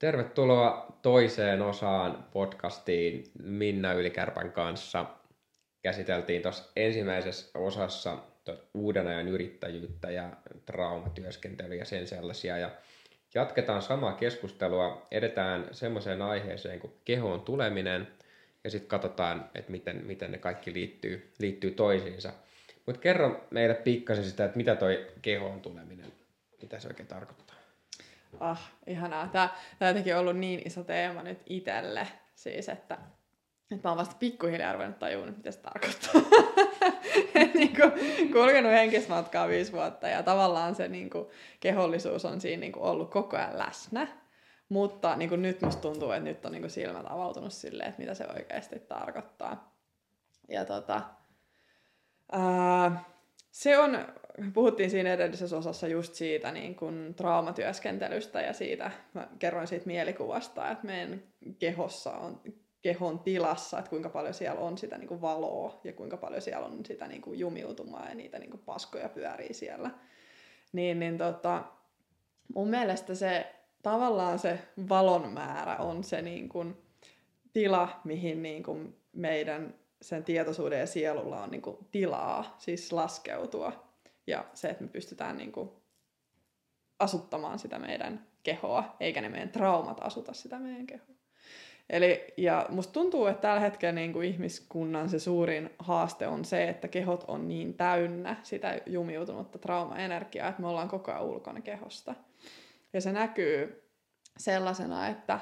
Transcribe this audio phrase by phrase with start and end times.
[0.00, 5.06] Tervetuloa toiseen osaan podcastiin Minna Ylikärpän kanssa.
[5.82, 8.18] Käsiteltiin tuossa ensimmäisessä osassa
[8.74, 10.30] uuden ajan yrittäjyyttä ja
[10.66, 12.58] traumatyöskentelyä ja sen sellaisia.
[12.58, 12.70] Ja
[13.34, 18.08] jatketaan samaa keskustelua, edetään semmoiseen aiheeseen kuin kehoon tuleminen
[18.64, 22.32] ja sitten katsotaan, että miten, miten ne kaikki liittyy, liittyy toisiinsa.
[22.86, 26.12] Mutta kerro meille pikkasen sitä, että mitä toi kehoon tuleminen,
[26.62, 27.59] mitä se oikein tarkoittaa?
[28.40, 29.28] Ah, ihanaa.
[29.28, 32.08] Tämä, tämä on jotenkin ollut niin iso teema nyt itselle.
[32.34, 32.98] Siis, että,
[33.70, 36.12] että mä oon vasta pikkuhiljaa ruvennut tajuun, mitä se tarkoittaa.
[37.54, 37.92] niin kuin,
[38.32, 41.26] kulkenut henkismatkaa viisi vuotta ja tavallaan se niin kuin,
[41.60, 44.06] kehollisuus on siinä niin kuin, ollut koko ajan läsnä.
[44.68, 48.00] Mutta niin kuin, nyt musta tuntuu, että nyt on niin kuin, silmät avautunut silleen, että
[48.00, 49.74] mitä se oikeasti tarkoittaa.
[50.48, 51.02] Ja tota,
[52.32, 53.04] ää,
[53.50, 53.98] se on
[54.54, 60.70] puhuttiin siinä edellisessä osassa just siitä niin kuin traumatyöskentelystä ja siitä, mä kerroin siitä mielikuvasta,
[60.70, 61.22] että meidän
[61.58, 62.40] kehossa on
[62.82, 66.66] kehon tilassa, että kuinka paljon siellä on sitä niin kuin valoa ja kuinka paljon siellä
[66.66, 69.90] on sitä niin kuin jumiutumaa ja niitä niin kuin paskoja pyörii siellä.
[70.72, 71.64] Niin, niin tota,
[72.54, 76.76] mun mielestä se tavallaan se valon määrä on se niin kuin
[77.52, 83.89] tila, mihin niin kuin meidän sen tietoisuuden ja sielulla on niin kuin tilaa siis laskeutua
[84.26, 85.70] ja se, että me pystytään niin kuin
[86.98, 91.14] asuttamaan sitä meidän kehoa, eikä ne meidän traumat asuta sitä meidän kehoa.
[91.90, 96.68] Eli, ja musta tuntuu, että tällä hetkellä niin kuin ihmiskunnan se suurin haaste on se,
[96.68, 102.14] että kehot on niin täynnä sitä jumiutunutta traumaenergiaa, että me ollaan koko ajan ulkona kehosta.
[102.92, 103.82] Ja se näkyy
[104.38, 105.40] sellaisena, että,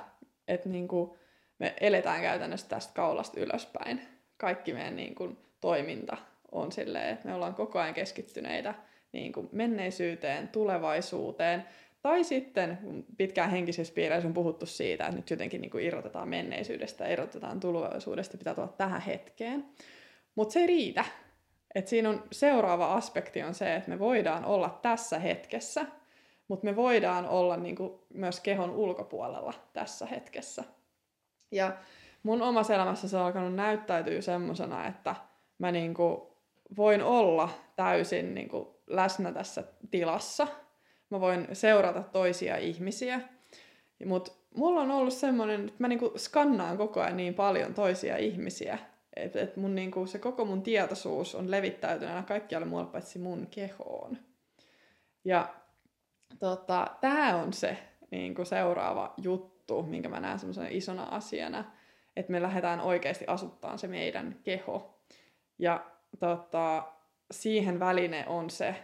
[0.49, 1.11] että niin kuin
[1.59, 4.03] me eletään käytännössä tästä kaulasta ylöspäin.
[4.37, 6.17] Kaikki meidän niin kuin toiminta
[6.53, 8.75] on silleen, että me ollaan koko ajan keskittyneitä
[9.13, 11.65] niin kuin menneisyyteen, tulevaisuuteen,
[12.03, 17.09] tai sitten pitkään henkisissä piireissä on puhuttu siitä, että nyt jotenkin niin kuin irrotetaan menneisyydestä
[17.09, 19.65] irrotetaan tulevaisuudesta, pitää tulla tähän hetkeen.
[20.35, 21.05] Mutta se ei riitä.
[21.75, 25.87] Et siinä on seuraava aspekti on se, että me voidaan olla tässä hetkessä,
[26.49, 30.65] mutta me voidaan olla niin kuin myös kehon ulkopuolella tässä hetkessä.
[31.53, 31.77] Ja
[32.23, 35.17] mun omassa elämässä se on alkanut näyttäytyä semmoisena, että
[35.59, 36.28] mä niin kuin
[36.77, 40.47] voin olla täysin niin kuin läsnä tässä tilassa.
[41.11, 43.21] Mä voin seurata toisia ihmisiä.
[44.07, 48.79] Mutta mulla on ollut semmoinen, että mä niinku skannaan koko ajan niin paljon toisia ihmisiä,
[49.17, 54.19] että et niinku, se koko mun tietoisuus on levittäytyneenä kaikkialle muualle paitsi mun kehoon.
[55.25, 55.55] Ja
[56.39, 57.79] tota, tämä on se
[58.11, 61.65] niinku, seuraava juttu, minkä mä näen semmoisena isona asiana,
[62.17, 65.01] että me lähdetään oikeasti asuttaa se meidän keho.
[65.59, 65.87] Ja
[66.21, 66.93] tota,
[67.31, 68.75] siihen väline on se,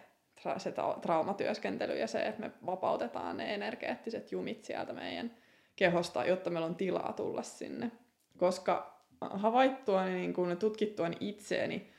[0.56, 5.36] se traumatyöskentely ja se, että me vapautetaan ne energeettiset jumit sieltä meidän
[5.76, 7.90] kehosta, jotta meillä on tilaa tulla sinne.
[8.38, 11.92] Koska havaittua niin kun tutkittua itseeni,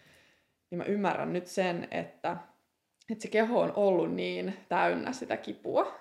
[0.69, 2.37] niin mä ymmärrän nyt sen, että,
[3.09, 5.93] että se keho on ollut niin täynnä sitä kipua,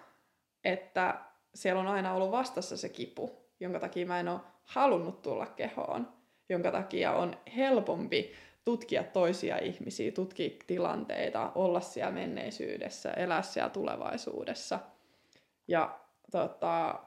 [0.65, 1.21] että
[1.55, 3.31] siellä on aina ollut vastassa se kipu,
[3.61, 6.13] jonka takia mä en ole halunnut tulla kehoon,
[6.49, 8.33] jonka takia on helpompi
[8.65, 14.79] tutkia toisia ihmisiä, tutkia tilanteita, olla siellä menneisyydessä, elää siellä tulevaisuudessa.
[15.69, 17.01] Ja tota,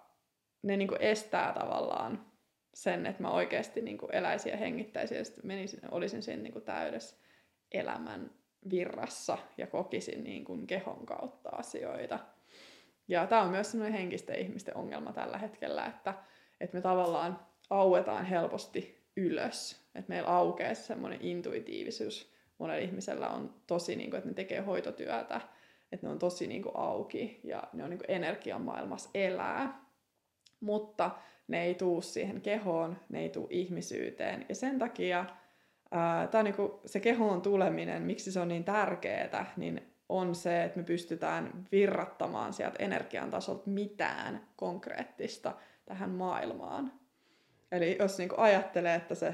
[0.63, 2.25] ne niin kuin estää tavallaan
[2.73, 6.53] sen, että mä oikeasti niin kuin eläisin ja hengittäisin ja sitten menisin, olisin siinä niin
[6.53, 7.15] kuin täydessä
[7.71, 8.31] elämän
[8.69, 12.19] virrassa ja kokisin niin kuin kehon kautta asioita.
[13.07, 16.13] Ja tämä on myös sellainen henkisten ihmisten ongelma tällä hetkellä, että,
[16.59, 19.86] että me tavallaan auetaan helposti ylös.
[19.97, 22.33] Että meillä aukeaa semmoinen intuitiivisuus.
[22.57, 25.41] Monella ihmisellä on tosi, niin kuin, että ne tekee hoitotyötä,
[25.91, 29.85] että ne on tosi niin kuin, auki ja ne on niin kuin, energian maailmassa elää.
[30.59, 31.11] Mutta
[31.47, 34.45] ne ei tuu siihen kehoon, ne ei tuu ihmisyyteen.
[34.49, 35.25] Ja sen takia
[35.91, 40.63] ää, tää niin kuin, se kehoon tuleminen, miksi se on niin tärkeää, niin on se,
[40.63, 45.53] että me pystytään virrattamaan sieltä energian tasolta mitään konkreettista
[45.85, 46.91] tähän maailmaan.
[47.71, 49.33] Eli jos niin kuin ajattelee, että se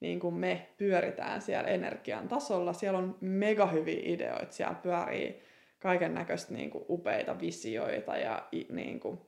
[0.00, 5.42] niin kuin me pyöritään siellä energian tasolla, siellä on mega hyviä ideoita, siellä pyörii
[5.78, 9.20] kaiken näköistä niin upeita visioita ja niin kuin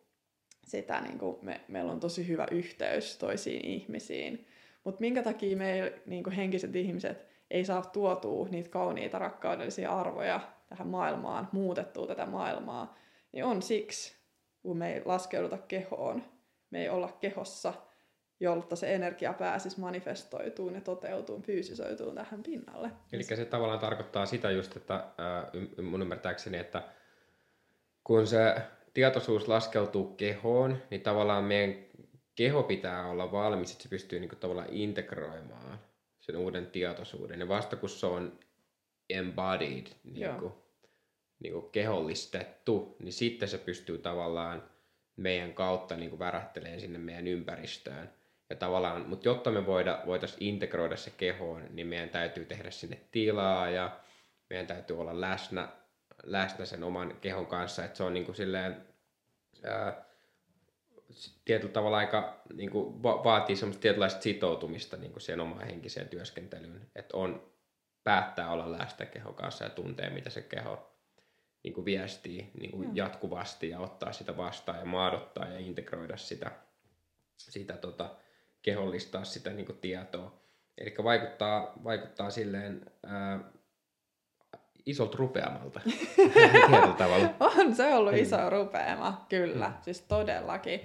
[0.65, 4.47] sitä niin kuin me, meillä on tosi hyvä yhteys toisiin ihmisiin.
[4.85, 10.41] Mutta minkä takia me niin kuin henkiset ihmiset ei saa tuotua niitä kauniita rakkaudellisia arvoja
[10.69, 12.99] tähän maailmaan, muutettua tätä maailmaa,
[13.33, 14.17] niin on siksi,
[14.63, 16.23] kun me ei laskeuduta kehoon,
[16.71, 17.75] me ei olla kehossa–
[18.43, 22.91] jotta se energia pääsisi manifestoituun ja toteutuun, fyysisoituun tähän pinnalle.
[23.13, 25.05] Eli se tavallaan tarkoittaa sitä just, että
[25.83, 26.83] mun ymmärtääkseni, että
[28.05, 28.55] kun se
[28.95, 31.75] tietoisuus laskeutuu kehoon, niin tavallaan meidän
[32.35, 35.79] keho pitää olla valmis, että se pystyy niin kuin, tavallaan integroimaan
[36.21, 37.41] sen uuden tietoisuuden.
[37.41, 38.39] Ja vasta kun se on
[39.11, 40.53] embodied, niin kuin,
[41.41, 44.63] niin kuin kehollistettu, niin sitten se pystyy tavallaan
[45.17, 48.11] meidän kautta niin kuin värähteleen sinne meidän ympäristöön.
[48.53, 53.01] Ja tavallaan, mutta jotta me voida, voitaisiin integroida se kehoon, niin meidän täytyy tehdä sinne
[53.11, 54.01] tilaa ja
[54.51, 55.69] meidän täytyy olla läsnä,
[56.23, 57.85] läsnä sen oman kehon kanssa.
[57.85, 58.87] Että se on niin kuin silleen,
[59.65, 60.05] ää,
[61.45, 66.09] tietyllä tavalla aika niin kuin va- vaatii semmoista tietynlaista sitoutumista niin kuin siihen omaan henkiseen
[66.09, 66.91] työskentelyyn.
[66.95, 67.53] Että on
[68.05, 70.97] päättää olla läsnä kehon kanssa ja tuntee, mitä se keho
[71.63, 72.97] niin kuin viestii niin kuin mm.
[72.97, 76.51] jatkuvasti ja ottaa sitä vastaan ja maadottaa ja integroida sitä,
[77.37, 78.17] sitä tota,
[78.63, 80.43] kehollistaa sitä niin kuin tietoa.
[80.79, 83.41] Eli vaikuttaa, vaikuttaa silleen ää,
[84.87, 85.81] isolta rupeamalta
[86.99, 87.35] tavalla.
[87.41, 89.75] On se ollut iso rupeama, kyllä, mm.
[89.83, 90.81] siis todellakin.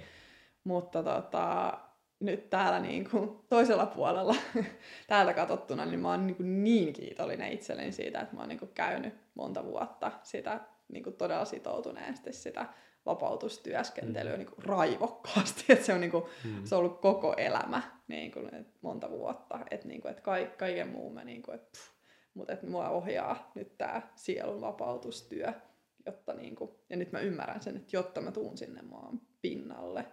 [0.64, 1.78] Mutta tota,
[2.20, 4.34] nyt täällä niin kuin toisella puolella
[5.06, 8.58] täältä katsottuna, niin mä oon niin, kuin niin kiitollinen itselleni siitä, että mä oon niin
[8.58, 12.66] kuin käynyt monta vuotta sitä niin kuin todella sitoutuneesti sitä
[13.08, 14.38] vapautustyöskentelyä mm.
[14.38, 15.64] niin kuin raivokkaasti.
[15.72, 16.64] Että se, on, niin kuin, mm.
[16.64, 19.58] se on ollut koko elämä niin kuin, monta vuotta.
[19.70, 21.90] Että niin kuin, että ka- kaiken muun mä, niin kuin, että, pff,
[22.34, 25.52] mutta että mua ohjaa nyt tämä sielun vapautustyö.
[26.06, 30.04] Jotta, niin kuin, ja nyt mä ymmärrän sen, että jotta mä tuun sinne maan pinnalle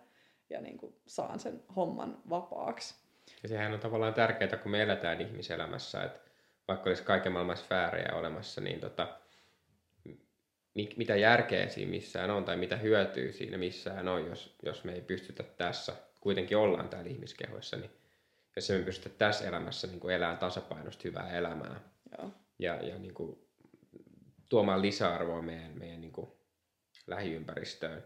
[0.49, 2.95] ja niin kuin, saan sen homman vapaaksi.
[3.43, 6.19] Ja sehän on tavallaan tärkeää, kun me eletään ihmiselämässä, että
[6.67, 9.19] vaikka olisi kaiken maailman sfäärejä olemassa, niin tota,
[10.75, 15.01] mitä järkeä siinä missään on tai mitä hyötyä siinä missään on, jos, jos me ei
[15.01, 17.91] pystytä tässä, kuitenkin ollaan täällä ihmiskehoissa, niin
[18.55, 21.79] jos me pystytä tässä elämässä niin elämään tasapainosta hyvää elämää
[22.17, 22.31] Joo.
[22.59, 23.39] ja, ja niin kuin,
[24.49, 26.27] tuomaan lisäarvoa meidän, meidän niin kuin,
[27.07, 28.03] lähiympäristöön,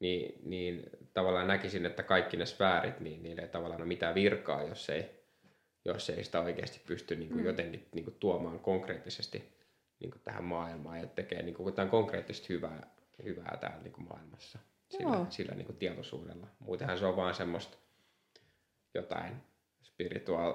[0.00, 4.62] niin, niin tavallaan näkisin, että kaikki ne sfäärit, niin niille ei tavallaan ole mitään virkaa,
[4.62, 5.04] jos ei,
[5.84, 7.46] jos ei sitä oikeasti pysty niin kuin, mm.
[7.46, 9.57] jotenkin niin kuin, tuomaan konkreettisesti
[10.00, 12.86] niin kuin tähän maailmaan ja tekee niin kuin jotain konkreettista hyvää,
[13.24, 14.58] hyvää täällä niin kuin maailmassa
[14.88, 16.46] sillä, sillä niin kuin tietoisuudella.
[16.58, 17.76] Muutenhan se on vaan semmoista
[18.94, 19.36] jotain
[19.82, 20.54] spiritual,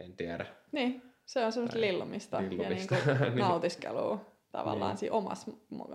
[0.00, 0.46] en tiedä.
[0.72, 2.94] Niin, se on semmoista lillumista, lillumista.
[2.94, 4.98] ja niin kuin nautiskelua tavallaan niin.
[4.98, 5.50] siinä omassa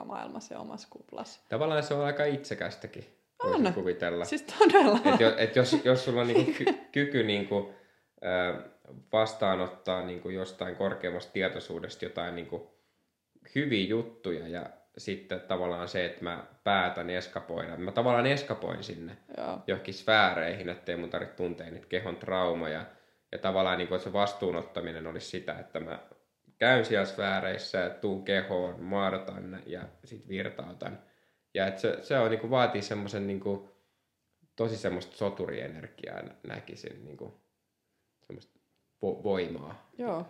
[0.06, 1.42] maailmassa ja omassa kuplassa.
[1.50, 3.06] Tavallaan se on aika itsekästäkin,
[3.44, 4.25] voisi kuvitella.
[4.25, 5.00] Siis todella.
[5.06, 7.74] Et jo, et jos, jos sulla on niinku ky- kyky niinku,
[8.25, 8.63] äh,
[9.13, 12.76] vastaanottaa niinku jostain korkeammasta tietoisuudesta jotain niinku
[13.56, 17.78] hyviä juttuja ja sitten tavallaan se, että mä päätän eskapoida.
[17.78, 19.60] Mä tavallaan eskapoin sinne Joo.
[19.68, 22.86] johonkin sfääreihin, ettei mun tarvitse tuntea niitä kehon traumaja.
[23.32, 26.00] Ja tavallaan niin kuin, se vastuunottaminen olisi sitä, että mä
[26.58, 31.00] käyn siellä sfääreissä, tuun kehoon, maadotan ja sit virtautan.
[31.54, 33.70] Ja että se, se on, niin kuin, vaatii semmoisen niin kuin,
[34.56, 37.34] tosi semmoista soturienergiaa näkisin, niin kuin,
[38.28, 38.56] semmoista
[39.06, 39.90] vo- voimaa.
[39.98, 40.26] Joo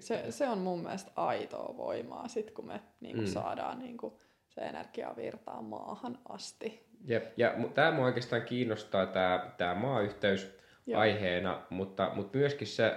[0.00, 3.32] Se, se on mun mielestä aitoa voimaa, sit kun me niin kuin mm.
[3.32, 4.14] saadaan niin kuin,
[4.48, 6.86] se energia virtaa maahan asti.
[7.04, 7.24] Jep.
[7.36, 10.50] Ja tämä mua oikeastaan kiinnostaa, tämä, tämä maayhteys
[10.86, 11.00] Joo.
[11.00, 12.94] aiheena, mutta, mutta myöskin se,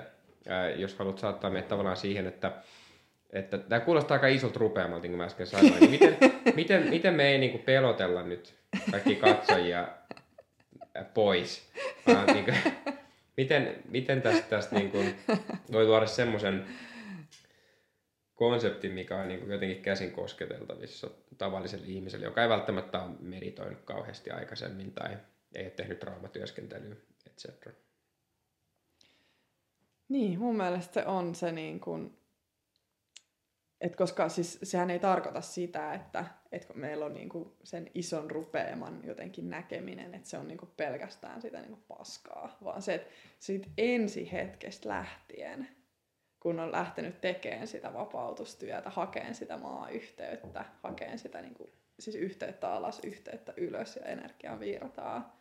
[0.48, 2.51] ää, jos haluat saattaa meidät tavallaan siihen, että
[3.33, 5.80] että tämä kuulostaa aika isolta rupeamalta, niin kuin mä äsken sanoin.
[5.80, 6.18] Niin miten,
[6.56, 8.56] miten, miten me ei niin kuin pelotella nyt
[8.92, 9.88] kaikki katsojia
[11.13, 11.72] pois,
[12.07, 12.57] vaan niin kuin,
[13.42, 15.16] miten, miten tästä, tästä niin kuin
[15.71, 16.66] voi luoda semmoisen
[18.36, 23.81] konseptin, mikä on niin kuin jotenkin käsin kosketeltavissa tavalliselle ihmiselle, joka ei välttämättä ole meditoinut
[23.81, 25.18] kauheasti aikaisemmin tai
[25.56, 26.95] ei ole tehnyt traumatyöskentelyä,
[27.28, 27.68] etc.
[30.10, 32.18] Niin, mun mielestä se on se niin kuin,
[33.81, 39.02] et koska siis sehän ei tarkoita sitä, että, että meillä on niinku sen ison rupeaman
[39.04, 44.31] jotenkin näkeminen, että se on niinku pelkästään sitä niinku paskaa, vaan se, että siitä ensi
[44.31, 45.68] hetkestä lähtien,
[46.40, 51.69] kun on lähtenyt tekemään sitä vapautustyötä, hakeen sitä maa-yhteyttä, hakeen sitä niinku,
[52.00, 55.38] siis yhteyttä alas, yhteyttä ylös ja energiaa virtaa,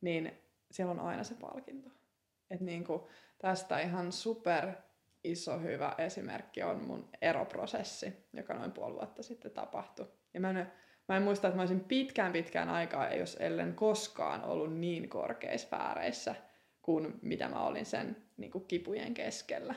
[0.00, 0.32] niin
[0.70, 1.90] siellä on aina se palkinto.
[2.50, 4.72] Et niinku, tästä ihan super
[5.24, 10.06] iso hyvä esimerkki on mun eroprosessi, joka noin puoli vuotta sitten tapahtui.
[10.34, 10.72] Ja mä en,
[11.08, 15.68] mä en muista, että mä olisin pitkään pitkään aikaa, jos ellen koskaan ollut niin korkeissa
[15.68, 16.34] fääreissä
[16.82, 19.74] kuin mitä mä olin sen niin kuin kipujen keskellä.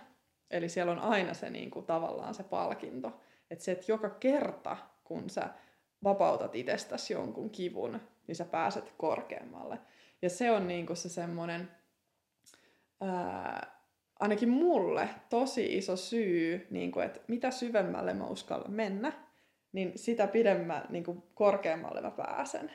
[0.51, 3.21] Eli siellä on aina se niin kuin, tavallaan se palkinto.
[3.51, 5.49] Että se, että joka kerta, kun sä
[6.03, 9.79] vapautat itsestäsi jonkun kivun, niin sä pääset korkeammalle.
[10.21, 11.71] Ja se on niin kuin se semmoinen,
[13.01, 13.80] ää,
[14.21, 19.11] ainakin mulle tosi iso syy, niin kuin, että mitä syvemmälle mä uskallan mennä,
[19.71, 22.71] niin sitä pidemmän niin kuin korkeammalle mä pääsen.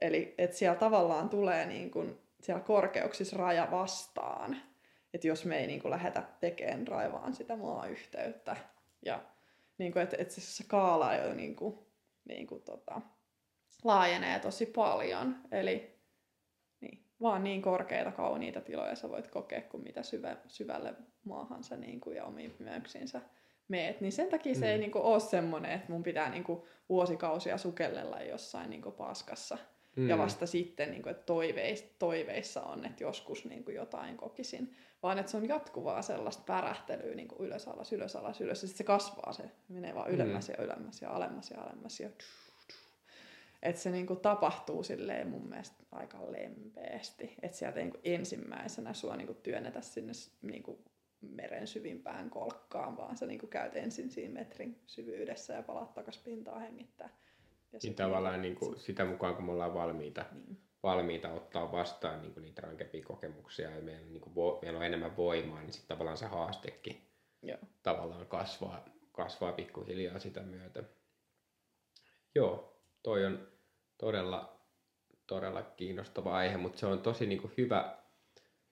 [0.00, 4.56] Eli että siellä tavallaan tulee niin kuin, siellä korkeuksissa raja vastaan.
[5.14, 8.56] Että jos me ei niin kuin lähdetä tekemään raivaan sitä maayhteyttä.
[9.04, 9.22] Ja
[9.78, 11.78] niin kuin, että, että se skaala jo niin kuin,
[12.24, 13.00] niin kuin, tota,
[13.84, 15.36] laajenee tosi paljon.
[15.50, 15.99] Eli
[17.22, 22.00] vaan niin korkeita, kauniita tiloja sä voit kokea, kuin mitä syvä, syvälle maahan sä niin
[22.00, 23.20] kuin, ja omiin pimeyksiinsä
[23.68, 24.00] meet.
[24.00, 24.72] Niin sen takia se mm.
[24.72, 28.94] ei niin kuin, ole semmoinen, että mun pitää niin kuin, vuosikausia sukellella jossain niin kuin,
[28.94, 29.58] paskassa.
[29.96, 30.08] Mm.
[30.08, 34.76] Ja vasta sitten, niin kuin, että toiveis, toiveissa on, että joskus niin kuin, jotain kokisin.
[35.02, 38.62] Vaan että se on jatkuvaa sellaista pärähtelyä niin kuin ylös, alas, ylös, alas, ylös.
[38.62, 40.54] Ja sitten se kasvaa, se menee vaan ylemmäs mm.
[40.58, 42.00] ja ylemmäs ja alemmas ja alemmas.
[42.00, 42.10] Ja
[43.62, 47.34] että se niinku tapahtuu silleen mun mielestä aika lempeästi.
[47.42, 50.12] Että sieltä niinku ensimmäisenä sua niinku työnnetä sinne
[50.42, 50.84] niinku
[51.20, 56.60] meren syvimpään kolkkaan, vaan sä niinku käyt ensin siinä metrin syvyydessä ja palaat takas pintaan
[56.60, 57.08] hengittää.
[57.72, 60.58] Ja niin tavallaan niinku sitä mukaan, kun me ollaan valmiita, niin.
[60.82, 65.60] valmiita ottaa vastaan niinku niitä rankempia kokemuksia ja meillä, niinku vo, meillä on enemmän voimaa,
[65.60, 67.00] niin sitten tavallaan se haastekin
[67.42, 67.58] Joo.
[67.82, 70.82] tavallaan kasvaa, kasvaa pikkuhiljaa sitä myötä.
[72.34, 73.48] Joo, toi on
[74.00, 74.60] todella,
[75.26, 77.96] todella kiinnostava aihe, mutta se on tosi niin kuin hyvä,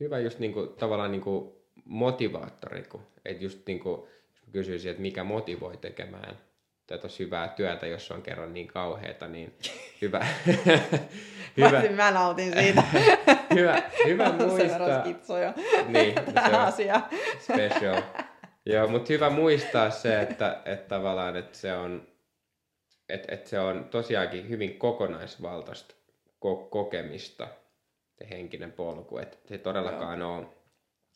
[0.00, 1.52] hyvä just niin kuin, tavallaan niin kuin
[1.85, 6.38] motivaattori, kun, että just niin kuin, jos kysyisin, että mikä motivoi tekemään
[6.87, 9.58] tätä hyvää työtä, jos on kerran niin kauheata, niin
[10.02, 10.26] hyvä.
[11.56, 11.82] hyvä.
[11.97, 12.82] mä nautin siitä.
[13.54, 15.04] hyvä, hyvä muistaa.
[15.88, 17.04] niin, tähän se asiaan.
[17.38, 18.02] Special.
[18.66, 22.08] Joo, mutta hyvä muistaa se, että, että tavallaan että se on,
[23.08, 25.94] että et se on tosiaankin hyvin kokonaisvaltaista
[26.44, 27.48] ko- kokemista,
[28.18, 29.18] se henkinen polku.
[29.18, 30.34] Että se todellakaan Joo.
[30.34, 30.54] on,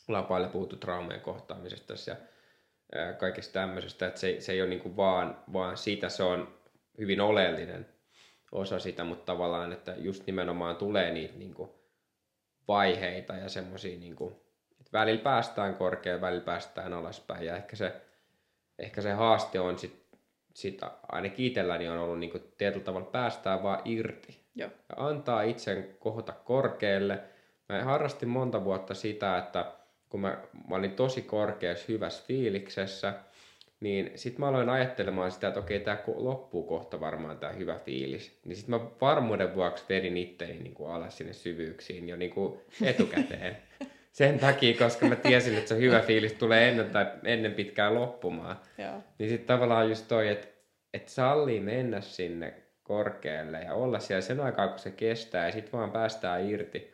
[0.09, 2.17] ollaan paljon puhuttu traumojen kohtaamisesta ja
[2.95, 6.55] ää, kaikesta tämmöisestä, että se, se ei ole niinku vaan, vaan siitä, se on
[6.99, 7.89] hyvin oleellinen
[8.53, 11.83] osa sitä, mutta tavallaan, että just nimenomaan tulee niitä niinku
[12.69, 14.43] vaiheita ja semmoisia, niinku,
[14.81, 18.01] että välillä päästään korkealle, välillä päästään alaspäin ja ehkä se,
[18.79, 20.02] ehkä se haaste on sitten
[20.55, 20.81] sit
[21.13, 24.41] ainakin itselläni on ollut niin tietyllä tavalla päästää vaan irti.
[24.55, 24.71] Joo.
[24.89, 27.21] Ja antaa itsen kohota korkealle.
[27.69, 29.73] Mä harrastin monta vuotta sitä, että
[30.09, 33.15] kun mä, mä olin tosi korkeassa hyvässä fiiliksessä,
[33.81, 38.39] niin sitten mä aloin ajattelemaan sitä, että okei, tämä loppuu kohta varmaan tämä hyvä fiilis.
[38.45, 42.61] Niin sitten mä varmuuden vuoksi vedin itteni niin kuin alas sinne syvyyksiin jo niin kuin
[42.83, 43.57] etukäteen.
[44.13, 48.61] sen takia, koska mä tiesin, että se hyvä fiilis tulee ennen tai ennen pitkään loppumaan.
[48.79, 49.03] Joo.
[49.19, 50.49] Niin sitten tavallaan just toi, että
[50.95, 55.73] et sallii mennä sinne korkealle ja olla siellä sen aikaa, kun se kestää ja sitten
[55.73, 56.93] vaan päästään irti.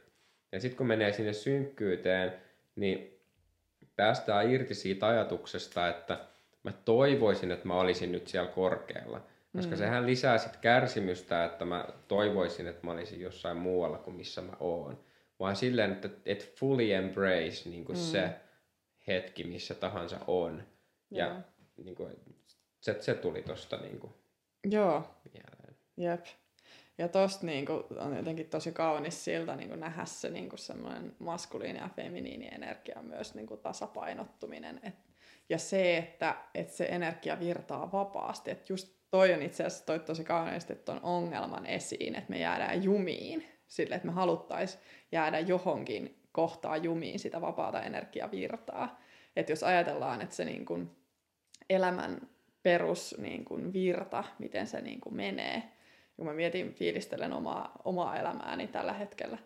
[0.53, 2.33] Ja sitten kun menee sinne synkkyyteen,
[2.77, 3.21] niin
[3.97, 6.19] päästään irti siitä ajatuksesta, että
[6.63, 9.21] mä toivoisin, että mä olisin nyt siellä korkealla.
[9.57, 9.79] Koska mm.
[9.79, 14.53] sehän lisää sitten kärsimystä, että mä toivoisin, että mä olisin jossain muualla kuin missä mä
[14.61, 15.08] oon
[15.41, 18.05] vaan silleen, että et fully embrace niin kuin mm.
[18.05, 18.31] se
[19.07, 20.63] hetki, missä tahansa on.
[21.11, 21.37] Ja Joo.
[21.77, 22.17] niin kuin,
[22.81, 24.13] se, se tuli tosta niin kuin,
[24.65, 25.15] Joo.
[25.33, 25.77] Mieleen.
[25.97, 26.27] Jep.
[26.99, 30.59] Ja tosta niin kuin, on jotenkin tosi kaunis siltä niin kuin nähdä se niin kuin
[30.59, 34.81] semmoinen maskuliini ja feminiini energia myös niin kuin tasapainottuminen.
[34.83, 34.95] Et,
[35.49, 38.51] ja se, että, että se energia virtaa vapaasti.
[38.51, 42.85] Että just toi on itse asiassa toi tosi kauniisti on ongelman esiin, että me jäädään
[42.85, 44.83] jumiin sille, että me haluttaisiin
[45.13, 49.01] jäädä johonkin kohtaa jumiin sitä vapaata energiavirtaa.
[49.37, 50.91] Että jos ajatellaan, että se niin kuin
[51.71, 52.29] elämän
[52.63, 55.63] perus niin kuin virta, miten se niin kuin menee,
[56.17, 59.39] kun mä mietin, fiilistelen omaa, omaa elämääni tällä hetkellä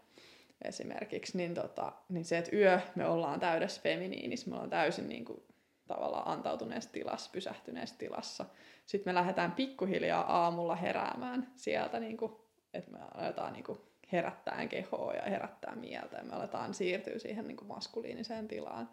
[0.65, 5.25] esimerkiksi, niin, tota, niin se, että yö me ollaan täydessä feminiinissä, me ollaan täysin niin
[5.25, 5.43] kuin,
[5.87, 8.45] tavallaan antautuneessa tilassa, pysähtyneessä tilassa.
[8.87, 12.33] Sitten me lähdetään pikkuhiljaa aamulla heräämään sieltä, niin kuin,
[12.75, 13.79] että me aletaan niin kuin,
[14.13, 18.91] herättää kehoa ja herättää mieltä ja me aletaan siirtyä siihen niin kuin maskuliiniseen tilaan.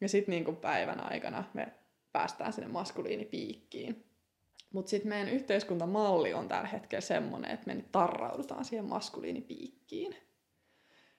[0.00, 1.68] Ja sitten niin päivän aikana me
[2.12, 4.04] päästään sinne maskuliinipiikkiin.
[4.72, 10.16] Mutta sitten meidän yhteiskuntamalli on tällä hetkellä semmoinen, että me nyt tarraudutaan siihen maskuliinipiikkiin.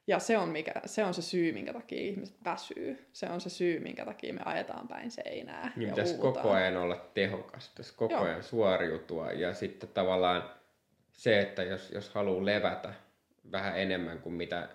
[0.07, 3.09] Ja se on, mikä, se on se syy, minkä takia ihmiset väsyy.
[3.13, 5.71] Se on se syy, minkä takia me ajetaan päin seinää.
[5.75, 8.23] Niin pitäisi koko ajan olla tehokas, pitäisi koko Joo.
[8.23, 9.31] ajan suoriutua.
[9.31, 10.50] Ja sitten tavallaan
[11.13, 12.93] se, että jos, jos haluaa levätä,
[13.51, 14.69] vähän enemmän kuin mitä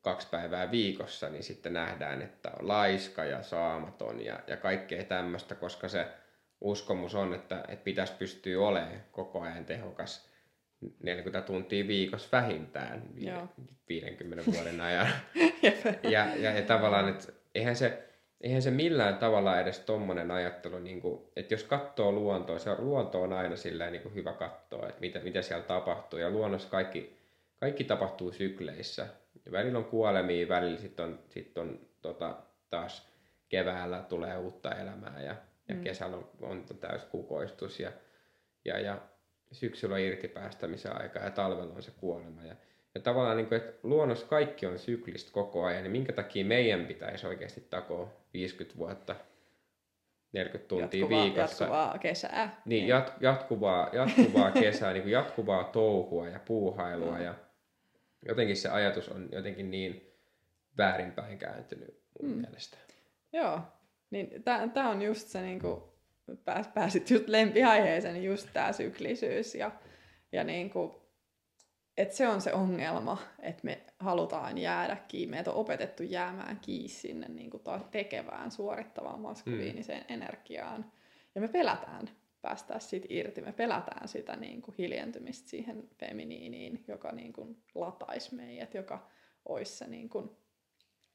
[0.00, 5.54] kaksi päivää viikossa, niin sitten nähdään, että on laiska ja saamaton ja, ja kaikkea tämmöistä,
[5.54, 6.06] koska se
[6.60, 10.28] uskomus on, että, että pitäisi pystyä olemaan koko ajan tehokas
[11.02, 13.48] 40 tuntia viikossa vähintään Joo.
[13.88, 15.08] 50 vuoden ajan.
[16.02, 18.08] ja, ja, ja tavallaan, että eihän se,
[18.40, 23.22] eihän se millään tavalla edes tommonen ajattelu, niin kuin, että jos katsoo luontoa, se luonto
[23.22, 26.18] on aina silleen niin kuin hyvä katsoa, että mitä, mitä siellä tapahtuu.
[26.18, 27.17] Ja luonnossa kaikki,
[27.60, 29.06] kaikki tapahtuu sykleissä.
[29.46, 32.36] Ja välillä on kuolemia, välillä sitten on, sit on tota,
[32.70, 33.08] taas
[33.48, 35.36] keväällä tulee uutta elämää ja,
[35.68, 35.80] ja mm.
[35.80, 37.92] kesällä on, on täys kukoistus ja,
[38.64, 38.98] ja, ja
[39.52, 42.44] syksyllä on irtipäästämisen aika ja talvella on se kuolema.
[42.44, 42.56] Ja,
[42.94, 46.86] ja tavallaan, niin kuin, että luonnossa kaikki on syklistä koko ajan, niin minkä takia meidän
[46.86, 49.16] pitäisi oikeasti takoa 50 vuotta
[50.32, 51.64] 40 tuntia jatkuvaa, viikossa.
[51.64, 52.62] Jatkuvaa kesää.
[52.64, 57.18] Niin, jat, jatkuvaa, jatkuvaa kesää, niin kuin jatkuvaa touhua ja puuhailua.
[57.18, 57.24] Mm.
[57.24, 57.34] Ja
[58.26, 60.14] jotenkin se ajatus on jotenkin niin
[60.78, 62.40] väärinpäin kääntynyt mun mm.
[62.40, 62.78] mielestä.
[63.32, 63.60] Joo,
[64.10, 64.42] niin
[64.74, 65.82] tämä on just se, niin kuin,
[66.44, 69.70] pääs, pääsit just lempiaiheeseen, just tämä syklisyys ja,
[70.32, 70.92] ja niin kuin,
[71.96, 75.30] että se on se ongelma, että me halutaan jäädä kiinni.
[75.30, 80.14] Meitä on opetettu jäämään kiinni sinne niin kuin tekevään, suorittavaan maskuliiniseen mm.
[80.14, 80.92] energiaan.
[81.34, 82.08] Ja me pelätään
[82.48, 83.40] päästää siitä irti.
[83.40, 89.08] Me pelätään sitä niin kuin hiljentymistä siihen feminiiniin, joka niin kuin lataisi meidät, joka
[89.44, 90.30] olisi se, niin kuin,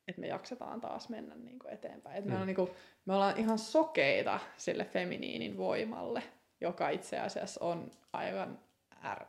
[0.07, 2.17] että me jaksetaan taas mennä niin kuin eteenpäin.
[2.17, 2.31] Et mm.
[2.31, 2.69] me, on, niin kuin,
[3.05, 6.23] me ollaan ihan sokeita sille feminiinin voimalle,
[6.61, 8.59] joka itse asiassa on aivan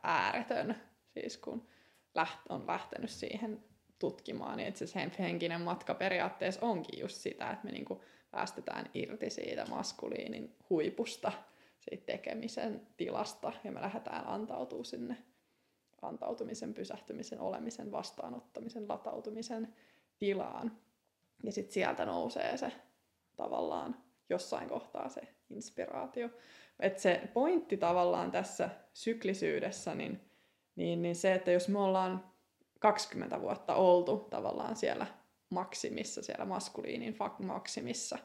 [0.03, 0.77] ääretön
[1.15, 1.67] siis kun
[2.15, 3.65] läht, on lähtenyt siihen
[3.99, 9.31] tutkimaan, niin itse asiassa henkinen matka periaatteessa onkin just sitä, että me niinku päästetään irti
[9.31, 11.33] siitä maskuliinin huipusta,
[11.89, 15.17] siitä tekemisen tilasta, ja me lähdetään antautuu sinne
[16.03, 19.75] antautumisen, pysähtymisen, olemisen, vastaanottamisen, latautumisen
[20.19, 20.79] tilaan.
[21.43, 22.73] Ja sitten sieltä nousee se
[23.37, 23.97] tavallaan
[24.29, 26.29] jossain kohtaa se inspiraatio.
[26.81, 30.21] Et se pointti tavallaan tässä syklisyydessä, niin
[30.77, 32.25] niin, niin se, että jos me ollaan
[32.79, 35.07] 20 vuotta oltu tavallaan siellä
[35.51, 38.19] maksimissa, siellä maskuliinin maksimissa,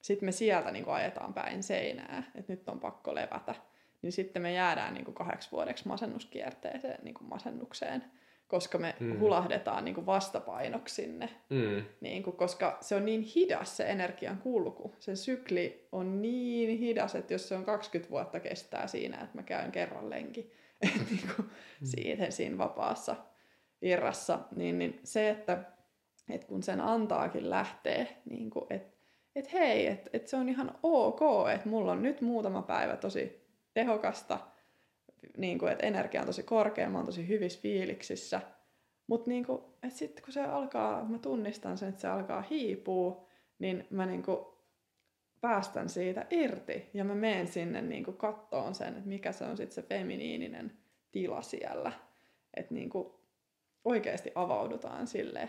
[0.00, 3.54] sitten me sieltä niin kuin ajetaan päin seinää, että nyt on pakko levätä,
[4.02, 8.04] niin sitten me jäädään niin kuin kahdeksi vuodeksi masennuskierteeseen, niin kuin masennukseen,
[8.48, 9.18] koska me mm.
[9.18, 11.84] hulahdetaan niin kuin vastapainoksi sinne, mm.
[12.00, 14.94] niin kuin, koska se on niin hidas se energian kulku.
[14.98, 19.42] Se sykli on niin hidas, että jos se on 20 vuotta kestää siinä, että mä
[19.42, 20.52] käyn kerran lenki,
[21.10, 21.48] niin kuin
[21.80, 21.86] mm.
[21.86, 23.16] siihen siinä vapaassa
[23.82, 25.64] virrassa, niin, niin se, että,
[26.30, 28.95] että kun sen antaakin lähtee, niin kuin, että
[29.36, 31.20] että hei, että että se on ihan ok,
[31.54, 34.38] että mulla on nyt muutama päivä tosi tehokasta,
[35.36, 38.40] niin kuin, että energia on tosi korkea, mä oon tosi hyvissä fiiliksissä,
[39.06, 39.46] mutta niin
[39.88, 43.26] sitten kun se alkaa, mä tunnistan sen, että se alkaa hiipua,
[43.58, 44.38] niin mä niin kuin,
[45.40, 49.56] päästän siitä irti ja mä menen sinne niin kuin kattoon sen, että mikä se on
[49.56, 50.72] sitten se feminiininen
[51.12, 51.92] tila siellä.
[52.54, 53.12] Että niin kuin
[53.84, 55.48] oikeasti avaudutaan sille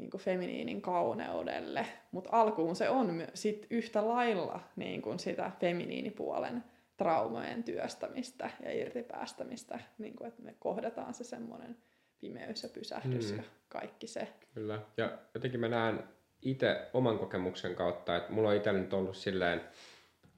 [0.00, 6.64] niin kuin feminiinin kauneudelle, mutta alkuun se on sit yhtä lailla niin kuin sitä feminiinipuolen
[6.96, 11.76] traumojen työstämistä ja irtipäästämistä, niin kuin, että me kohdataan se semmoinen
[12.20, 13.36] pimeys ja pysähdys mm.
[13.36, 14.28] ja kaikki se.
[14.54, 16.02] Kyllä, ja jotenkin mä näen
[16.42, 19.60] itse oman kokemuksen kautta, että mulla on itsellä nyt ollut silleen,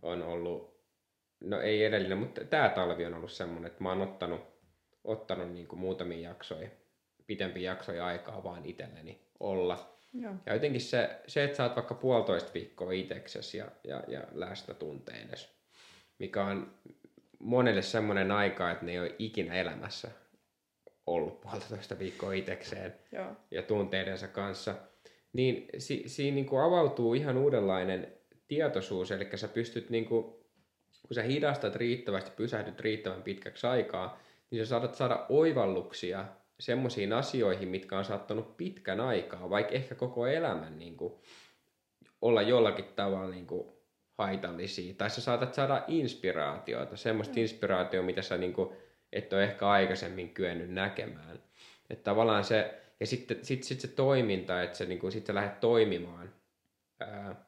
[0.02, 0.80] on ollut,
[1.40, 4.40] no ei edellinen, mutta tämä talvi on ollut semmoinen, että mä oon ottanut,
[5.04, 6.68] ottanut niin kuin muutamia jaksoja,
[7.30, 9.96] pitempiä jaksoja aikaa vaan itselleni olla.
[10.14, 10.34] Joo.
[10.46, 14.74] Ja jotenkin se, se, että sä oot vaikka puolitoista viikkoa itseksesi ja, ja, ja läsnä
[14.74, 15.48] tunteines,
[16.18, 16.74] mikä on
[17.38, 20.10] monelle semmoinen aika, että ne ei ole ikinä elämässä
[21.06, 23.36] ollut puolitoista viikkoa itsekseen Joo.
[23.50, 24.74] ja tunteidensa kanssa–
[25.32, 28.12] niin si, siinä niin kuin avautuu ihan uudenlainen
[28.48, 30.24] tietoisuus, eli sä pystyt, niin kuin,
[31.06, 36.24] kun sä hidastat riittävästi, pysähdyt riittävän pitkäksi aikaa, niin sä saatat saada oivalluksia
[36.60, 41.14] semmoisiin asioihin, mitkä on saattanut pitkän aikaa, vaikka ehkä koko elämän niin kuin,
[42.22, 43.68] olla jollakin tavalla niin kuin,
[44.18, 44.94] haitallisia.
[44.94, 47.40] Tai sä saatat saada inspiraatioita, semmoista mm.
[47.40, 48.76] inspiraatiota, mitä sä niin kuin,
[49.12, 51.42] et ole ehkä aikaisemmin kyennyt näkemään.
[51.90, 55.34] Että tavallaan se, ja sitten sit, sit se toiminta, että se, niin kuin, sit sä
[55.34, 56.32] lähdet toimimaan
[57.00, 57.44] ää,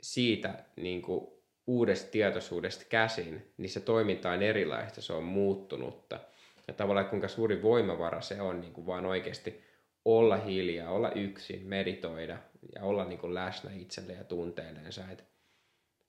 [0.00, 1.26] siitä niin kuin,
[1.66, 6.20] uudesta tietoisuudesta käsin, niin se toiminta on erilaista, se on muuttunutta.
[6.68, 9.64] Ja tavallaan kuinka suuri voimavara se on niin kuin vaan oikeasti
[10.04, 12.38] olla hiljaa, olla yksin, meditoida
[12.74, 15.10] ja olla niin kuin läsnä itselle ja tunteillensa.
[15.12, 15.24] Et,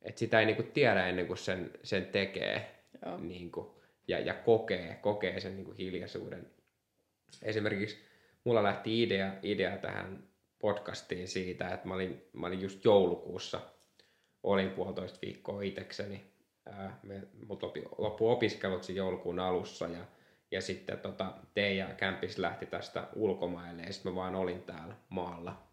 [0.02, 2.76] et sitä ei niin kuin tiedä ennen kuin sen, sen tekee
[3.18, 3.68] niin kuin,
[4.08, 6.52] ja, ja kokee, kokee sen niin kuin hiljaisuuden.
[7.44, 7.98] Esimerkiksi
[8.44, 10.24] mulla lähti idea, idea tähän
[10.60, 13.62] podcastiin siitä, että mä olin, mä olin just joulukuussa,
[14.44, 16.32] olin puolitoista viikkoa itsekseni.
[16.66, 20.06] Ää, me, mut lopi, loppu opiskelut joulukuun alussa ja,
[20.52, 25.68] ja sitten tota, Teija Kämpis lähti tästä ulkomaille ja sitten mä vaan olin täällä maalla.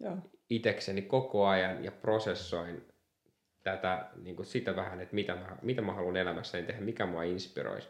[0.00, 0.16] Joo.
[0.50, 2.88] itekseni koko ajan ja prosessoin
[3.62, 7.22] tätä, niin kuin sitä vähän, että mitä mä, mitä mä haluan elämässäni tehdä, mikä mua
[7.22, 7.88] inspiroisi.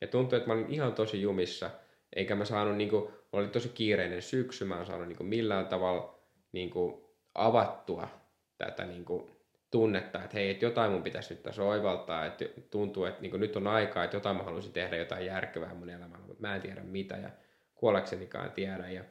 [0.00, 1.70] Ja tuntui, että mä olin ihan tosi jumissa,
[2.16, 5.66] eikä mä saanut, niin kuin, oli tosi kiireinen syksy, mä en saanut niin kuin millään
[5.66, 6.18] tavalla
[6.52, 8.08] niin kuin, avattua
[8.58, 9.35] tätä niin kuin,
[9.76, 13.56] tunnetta, että hei, että jotain mun pitäisi nyt tässä oivaltaa, että tuntuu, että niin nyt
[13.56, 16.80] on aikaa, että jotain mä haluaisin tehdä jotain järkevää mun elämällä, mutta mä en tiedä
[16.80, 17.30] mitä ja
[17.74, 18.88] kuoleksenikaan tiedä.
[18.88, 19.04] Ja,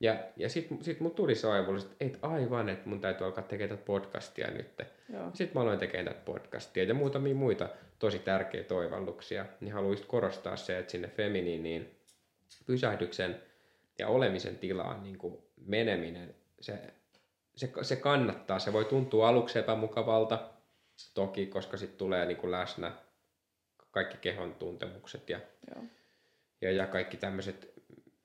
[0.00, 3.44] ja, ja sitten sit mulla tuli se oivallus, että et aivan, että mun täytyy alkaa
[3.44, 4.82] tekemään tätä podcastia nyt.
[5.32, 9.46] Sitten mä aloin tekemään tätä podcastia ja muutamia muita tosi tärkeitä oivalluksia.
[9.60, 11.98] Niin haluaisin korostaa se, että sinne feminiiniin
[12.66, 13.42] pysähdyksen
[13.98, 15.18] ja olemisen tilaan niin
[15.66, 16.78] meneminen, se,
[17.56, 18.58] se, se kannattaa.
[18.58, 20.50] Se voi tuntua aluksi epämukavalta,
[21.14, 22.92] toki, koska sitten tulee niin kuin läsnä
[23.90, 25.40] kaikki kehon tuntemukset ja,
[25.74, 25.84] Joo.
[26.60, 27.72] ja, ja kaikki tämmöiset,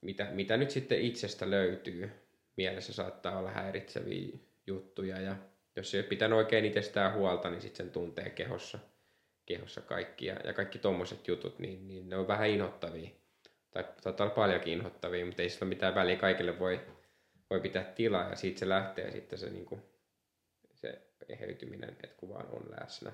[0.01, 2.11] mitä, mitä nyt sitten itsestä löytyy.
[2.57, 4.37] Mielessä saattaa olla häiritseviä
[4.67, 5.35] juttuja ja
[5.75, 8.79] jos ei ole pitänyt oikein itsestään huolta, niin sitten sen tuntee kehossa,
[9.45, 10.25] kehossa kaikki.
[10.25, 13.09] Ja, ja kaikki tommoset jutut, niin, niin ne on vähän inhottavia.
[13.71, 16.15] Tai saattaa olla paljonkin inhottavia, mutta ei sillä ole mitään väliä.
[16.15, 16.79] Kaikille voi,
[17.49, 19.81] voi pitää tilaa ja siitä se lähtee sitten se, niin kuin,
[20.73, 23.11] se eheytyminen, että kun vaan on läsnä.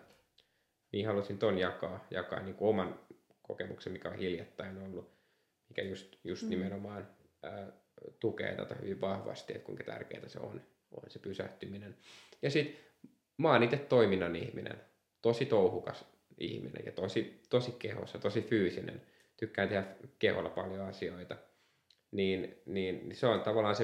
[0.92, 3.00] Niin halusin ton jakaa, jakaa niin kuin oman
[3.42, 5.12] kokemuksen, mikä on hiljattain ollut,
[5.70, 6.50] mikä just, just mm.
[6.50, 7.08] nimenomaan
[7.44, 7.72] ää,
[8.20, 11.98] tukee tätä hyvin vahvasti, että kuinka tärkeää se on, on se pysähtyminen.
[12.42, 12.80] Ja sitten
[13.38, 14.82] mä oon itse toiminnan ihminen,
[15.22, 16.06] tosi touhukas
[16.38, 19.02] ihminen ja tosi, tosi kehossa, tosi fyysinen.
[19.38, 19.84] Tykkään tehdä
[20.20, 21.36] keholla paljon asioita.
[22.12, 23.84] Niin, niin se on tavallaan se,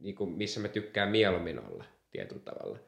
[0.00, 2.78] niin kuin missä mä tykkään mieluummin olla tietyllä tavalla.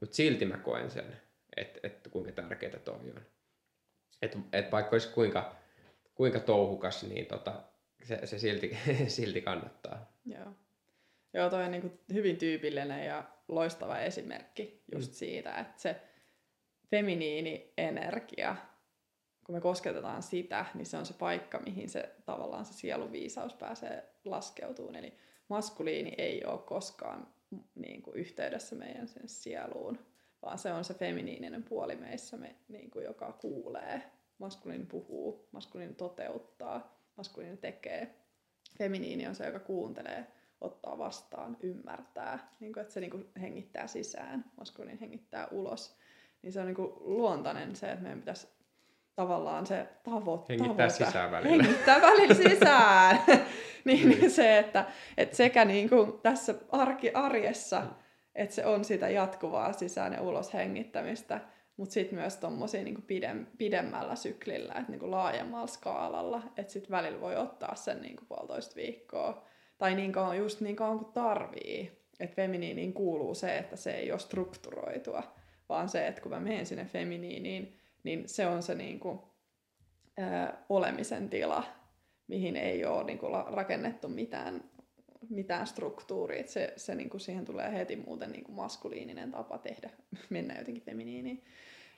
[0.00, 1.16] Mutta silti mä koen sen,
[1.56, 3.22] että et kuinka tärkeää toi on.
[4.22, 5.56] Että et vaikka olisi kuinka,
[6.14, 7.62] kuinka touhukas, niin tota,
[8.02, 10.12] se, se silti, silti kannattaa.
[10.24, 10.52] Joo.
[11.34, 15.14] Joo, toi on niin hyvin tyypillinen ja loistava esimerkki just mm.
[15.14, 16.00] siitä, että se
[16.90, 18.56] feminiini energia,
[19.44, 24.04] kun me kosketetaan sitä, niin se on se paikka, mihin se tavallaan se sieluviisaus pääsee
[24.24, 24.96] laskeutumaan.
[24.96, 25.14] Eli
[25.48, 27.26] maskuliini ei ole koskaan
[27.74, 29.98] niin kuin yhteydessä meidän sen sieluun,
[30.42, 34.02] vaan se on se feminiininen puoli meissä, me, niin kuin, joka kuulee.
[34.38, 38.14] Maskuliini puhuu, maskuliini toteuttaa, maskuliini tekee.
[38.78, 40.26] Feminiini on se, joka kuuntelee,
[40.60, 45.96] ottaa vastaan, ymmärtää, niin kuin, että se niin kuin hengittää sisään, maskuliini hengittää ulos.
[46.42, 48.48] Niin se on niin kuin luontainen se, että meidän pitäisi
[49.18, 51.04] tavallaan se tavo- Hengittää tavoite.
[51.04, 51.62] sisään välillä.
[51.62, 53.18] Hengittää välillä sisään.
[53.84, 54.84] niin, niin se, että,
[55.16, 57.82] että sekä niin kuin tässä arki, arjessa,
[58.34, 61.40] että se on sitä jatkuvaa sisään ja ulos hengittämistä,
[61.76, 66.90] mutta sitten myös tuommoisia niin pidem, pidemmällä syklillä, että niin kuin laajemmalla skaalalla, että sitten
[66.90, 69.44] välillä voi ottaa sen niin kuin puolitoista viikkoa,
[69.78, 71.92] tai niin kauan, just niin kauan kuin tarvii.
[72.20, 75.22] Että feminiiniin kuuluu se, että se ei ole strukturoitua,
[75.68, 79.18] vaan se, että kun mä menen sinne feminiiniin, niin se on se niin kuin,
[80.18, 81.64] ää, olemisen tila,
[82.28, 84.64] mihin ei ole niin kuin, rakennettu mitään,
[85.30, 86.46] mitään struktuuria.
[86.46, 89.90] Se, se niin kuin, siihen tulee heti muuten niin kuin maskuliininen tapa tehdä,
[90.30, 91.44] mennä jotenkin feminiiniin.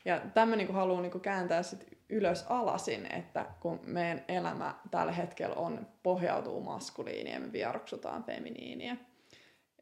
[0.04, 5.54] Ja tämä niin haluan niin kääntää sit ylös alasin, että kun meidän elämä tällä hetkellä
[5.54, 8.96] on, pohjautuu maskuliiniin ja me vieroksutaan feminiiniä.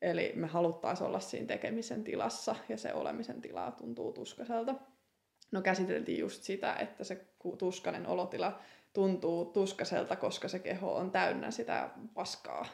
[0.02, 4.74] Eli me haluttaisiin olla siinä tekemisen tilassa ja se olemisen tila tuntuu tuskaiselta.
[5.50, 7.26] No käsiteltiin just sitä, että se
[7.58, 8.58] tuskainen olotila
[8.92, 12.66] tuntuu tuskaselta, koska se keho on täynnä sitä paskaa.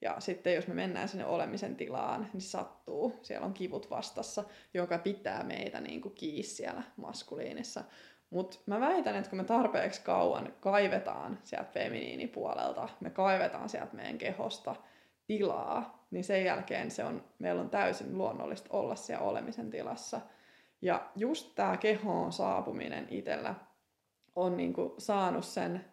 [0.00, 3.18] Ja sitten jos me mennään sinne olemisen tilaan, niin sattuu.
[3.22, 7.84] Siellä on kivut vastassa, joka pitää meitä niin kuin kiinni siellä maskuliinissa.
[8.30, 14.18] Mutta mä väitän, että kun me tarpeeksi kauan kaivetaan sieltä feminiinipuolelta, me kaivetaan sieltä meidän
[14.18, 14.76] kehosta
[15.26, 20.20] tilaa, niin sen jälkeen se on, meillä on täysin luonnollista olla siellä olemisen tilassa.
[20.82, 23.54] Ja just tämä kehoon saapuminen itsellä
[24.36, 25.84] on niinku saanut sen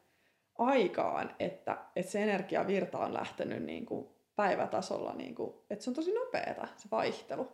[0.57, 6.67] aikaan, että, että se energiavirta on lähtenyt niinku päivätasolla, niinku, että se on tosi nopeeta
[6.75, 7.51] se vaihtelu.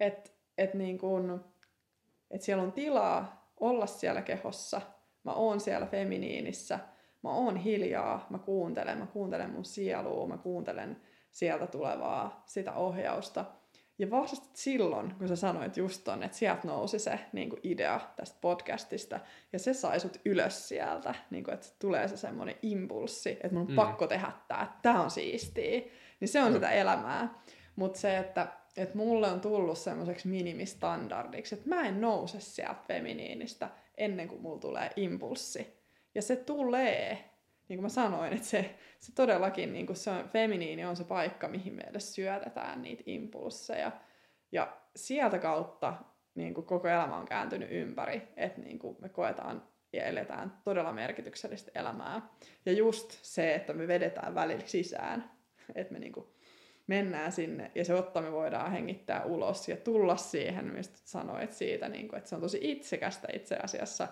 [0.00, 1.20] Että et niinku,
[2.30, 4.80] et siellä on tilaa olla siellä kehossa,
[5.24, 6.78] mä oon siellä feminiinissä,
[7.22, 11.00] mä oon hiljaa, mä kuuntelen, mä kuuntelen mun sielua, mä kuuntelen
[11.30, 13.44] sieltä tulevaa sitä ohjausta–
[13.98, 18.00] ja vasta silloin, kun sä sanoit just ton, että sieltä nousi se niin kuin idea
[18.16, 19.20] tästä podcastista,
[19.52, 23.62] ja se sai sut ylös sieltä, niin kuin, että tulee se semmoinen impulssi, että mun
[23.62, 23.76] on mm.
[23.76, 25.80] pakko tehdä tää, että tää on siistiä,
[26.20, 26.54] niin se on mm.
[26.54, 27.42] sitä elämää.
[27.76, 33.70] Mutta se, että, että mulle on tullut semmoiseksi minimistandardiksi, että mä en nouse sieltä feminiinistä
[33.96, 35.78] ennen kuin mulla tulee impulssi.
[36.14, 37.27] Ja se tulee.
[37.68, 41.04] Niin kuin mä sanoin, että se, se todellakin niin kuin se on, feminiini on se
[41.04, 43.92] paikka, mihin meille syötetään niitä impulsseja.
[44.52, 45.94] Ja sieltä kautta
[46.34, 50.92] niin kuin koko elämä on kääntynyt ympäri, että niin kuin me koetaan ja eletään todella
[50.92, 52.28] merkityksellistä elämää.
[52.66, 55.30] Ja just se, että me vedetään välillä sisään,
[55.74, 56.26] että me niin kuin
[56.86, 61.88] mennään sinne ja se otta me voidaan hengittää ulos ja tulla siihen, mistä sanoit siitä,
[61.88, 64.08] niin kuin, että se on tosi itsekästä itse asiassa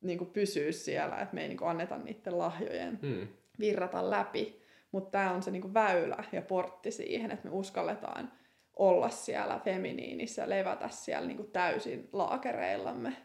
[0.00, 3.28] niin kuin pysyä siellä, että me ei niin kuin anneta niiden lahjojen hmm.
[3.58, 4.60] virrata läpi.
[4.92, 8.32] Mutta tämä on se niin kuin väylä ja portti siihen, että me uskalletaan
[8.76, 13.16] olla siellä feminiinissä levätä siellä niin kuin täysin laakereillamme.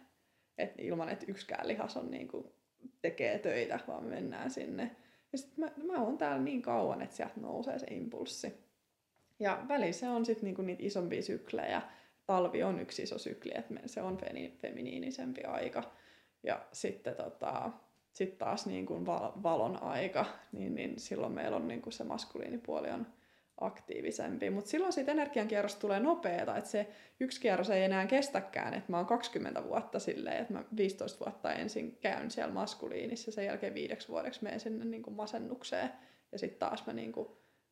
[0.58, 2.48] Et ilman, että yksikään lihas on niin kuin,
[3.02, 4.96] tekee töitä, vaan me mennään sinne.
[5.32, 8.54] Ja sit mä, mä oon täällä niin kauan, että sieltä nousee se impulssi.
[9.40, 11.82] Ja välissä on sitten niinku niitä isompia syklejä.
[12.26, 14.18] Talvi on yksi iso sykli, että se on
[14.62, 15.84] feminiinisempi aika.
[16.46, 17.72] Ja sitten tota,
[18.14, 19.06] sit taas niin kuin
[19.44, 23.08] valon aika, niin, niin silloin meillä on niin kuin se maskuliinipuoli on
[23.62, 24.50] aktiivisempi.
[24.50, 26.88] Mutta silloin siitä energiankierros tulee nopeeta, että se
[27.20, 31.54] yksi kierros ei enää kestäkään, että mä oon 20 vuotta silleen, että mä 15 vuotta
[31.54, 35.90] ensin käyn siellä maskuliinissa, sen jälkeen viideksi vuodeksi menen sinne niin kuin masennukseen,
[36.32, 37.28] ja sitten taas mä niin kuin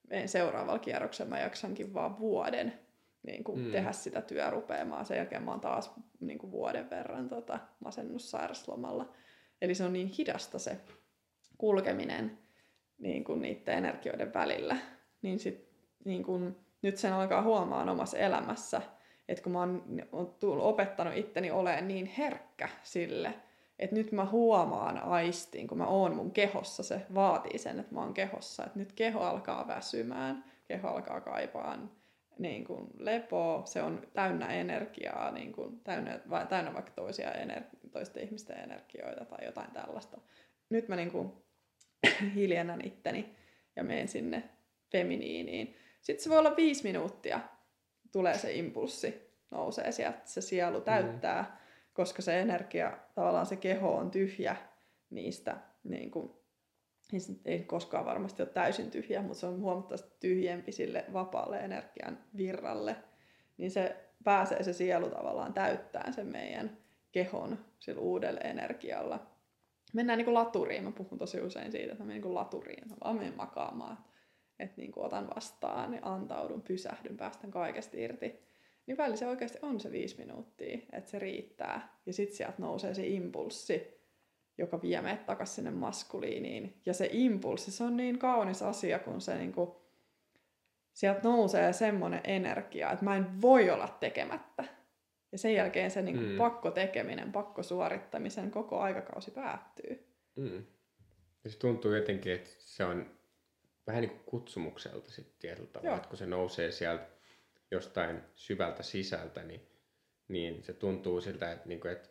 [0.09, 2.73] menen seuraavalla kierroksella, mä jaksankin vaan vuoden
[3.23, 3.71] niin kuin mm.
[3.71, 5.03] tehdä sitä työrupeamaa.
[5.03, 9.13] Sen jälkeen mä oon taas niin kuin vuoden verran tota, masennussairaslomalla.
[9.61, 10.77] Eli se on niin hidasta se
[11.57, 12.37] kulkeminen
[12.97, 14.77] niin kuin niiden energioiden välillä.
[15.21, 15.69] Niin, sit,
[16.05, 18.81] niin kuin, nyt sen alkaa huomaan omassa elämässä,
[19.27, 23.33] että kun mä oon, oon tullut, opettanut itteni olemaan niin herkkä sille,
[23.79, 28.01] että nyt mä huomaan aistiin, kun mä oon mun kehossa, se vaatii sen, että mä
[28.01, 31.91] oon kehossa, että nyt keho alkaa väsymään, keho alkaa kaipaan
[32.39, 36.19] niin kuin lepoa, se on täynnä energiaa, niin kuin täynnä,
[36.49, 40.17] täynnä vaikka toisia ener- toisten ihmisten energioita tai jotain tällaista.
[40.69, 41.33] Nyt mä niin kuin
[42.35, 43.35] hiljennän itteni
[43.75, 44.43] ja menen sinne
[44.91, 45.75] feminiiniin.
[46.01, 47.39] Sitten se voi olla viisi minuuttia,
[48.11, 51.57] tulee se impulssi, nousee sieltä, se sielu täyttää, mm.
[51.93, 54.55] koska se energia, tavallaan se keho on tyhjä
[55.09, 56.31] niistä niin kuin,
[57.11, 61.59] niin se ei koskaan varmasti ole täysin tyhjä, mutta se on huomattavasti tyhjempi sille vapaalle
[61.59, 62.95] energian virralle,
[63.57, 66.77] niin se pääsee se sielu tavallaan täyttämään sen meidän
[67.11, 69.27] kehon sillä uudella energialla.
[69.93, 72.95] Mennään niin kuin laturiin, mä puhun tosi usein siitä, että mä menen niin laturiin, mä
[73.03, 73.97] vaan menen makaamaan,
[74.59, 78.39] että niin kuin otan vastaan, niin antaudun, pysähdyn, päästän kaikesta irti.
[78.85, 81.97] Niin välillä se oikeasti on se viisi minuuttia, että se riittää.
[82.05, 84.02] Ja sitten sieltä nousee se impulssi,
[84.57, 86.81] joka vie meidät takaisin sinne maskuliiniin.
[86.85, 89.81] Ja se impulssi, se on niin kaunis asia, kun se niinku,
[90.93, 94.63] sieltä nousee semmoinen energia, että mä en voi olla tekemättä.
[95.31, 96.37] Ja sen jälkeen se niinku mm.
[96.37, 100.07] pakko tekeminen, pakko suorittamisen koko aikakausi päättyy.
[100.35, 100.65] Mm.
[101.43, 103.11] Ja se tuntuu jotenkin, että se on
[103.87, 107.07] vähän niin kuin kutsumukselta sitten tietyllä tavalla, että kun se nousee sieltä
[107.71, 109.67] jostain syvältä sisältä, niin,
[110.27, 112.09] niin se tuntuu siltä, että, niin kuin, että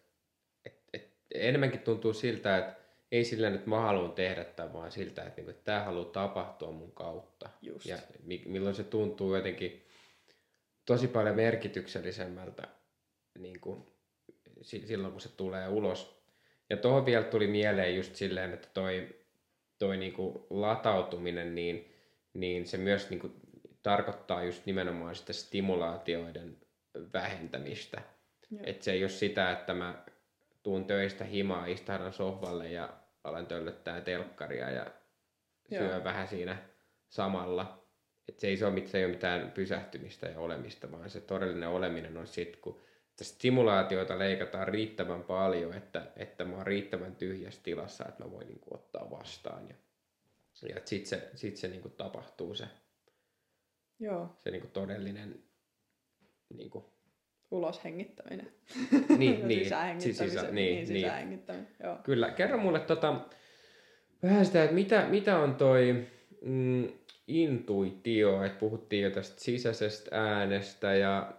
[1.35, 5.51] enemmänkin tuntuu siltä, että ei sillä että mä haluan tehdä tämän, vaan siltä, että, niin
[5.51, 7.49] että tämä haluaa tapahtua mun kautta.
[7.63, 7.87] Just.
[7.87, 7.99] Ja
[8.47, 9.87] milloin se tuntuu jotenkin
[10.87, 12.69] tosi paljon merkityksellisemmältä
[13.39, 13.87] niin kuin,
[14.63, 16.23] silloin, kun se tulee ulos.
[16.71, 19.09] Ja tuohon vielä tuli mieleen just silleen, että toi,
[19.79, 21.95] toi niin kuin latautuminen, niin,
[22.35, 23.33] niin se myös niin kuin
[23.83, 26.57] tarkoittaa just nimenomaan sitä stimulaatioiden
[27.13, 28.03] vähentämistä.
[28.65, 30.05] Että se ei ole sitä, että mä
[30.63, 32.89] tuun töistä himaa, istahdan sohvalle ja
[33.25, 34.87] alan töllöttää telkkaria ja
[35.69, 36.05] syö Joo.
[36.05, 36.57] vähän siinä
[37.09, 37.83] samalla.
[38.29, 41.69] Et se, ei, se, ole, se ei ole mitään pysähtymistä ja olemista, vaan se todellinen
[41.69, 42.81] oleminen on sitten, kun
[43.23, 48.61] stimulaatioita leikataan riittävän paljon, että, että mä oon riittävän tyhjässä tilassa, että mä voin niin
[48.61, 49.69] kuin, ottaa vastaan.
[49.69, 49.75] Ja,
[50.69, 52.65] ja sitten se, sit se niin kuin, tapahtuu se,
[53.99, 54.37] Joo.
[54.39, 55.45] se niin kuin, todellinen
[56.55, 56.85] niin kuin,
[57.53, 58.53] ulos hengittäminen.
[59.19, 59.67] Niin, niin.
[59.99, 61.69] Siis sisä, niin, niin, sisähengittäminen.
[61.79, 61.89] Niin.
[61.89, 61.99] Joo.
[62.03, 62.31] Kyllä.
[62.31, 63.21] Kerro mulle tota,
[64.23, 66.07] vähän sitä, että mitä, mitä on toi
[66.45, 66.89] mm,
[67.27, 71.33] intuitio, että puhuttiin jo tästä sisäisestä äänestä ja,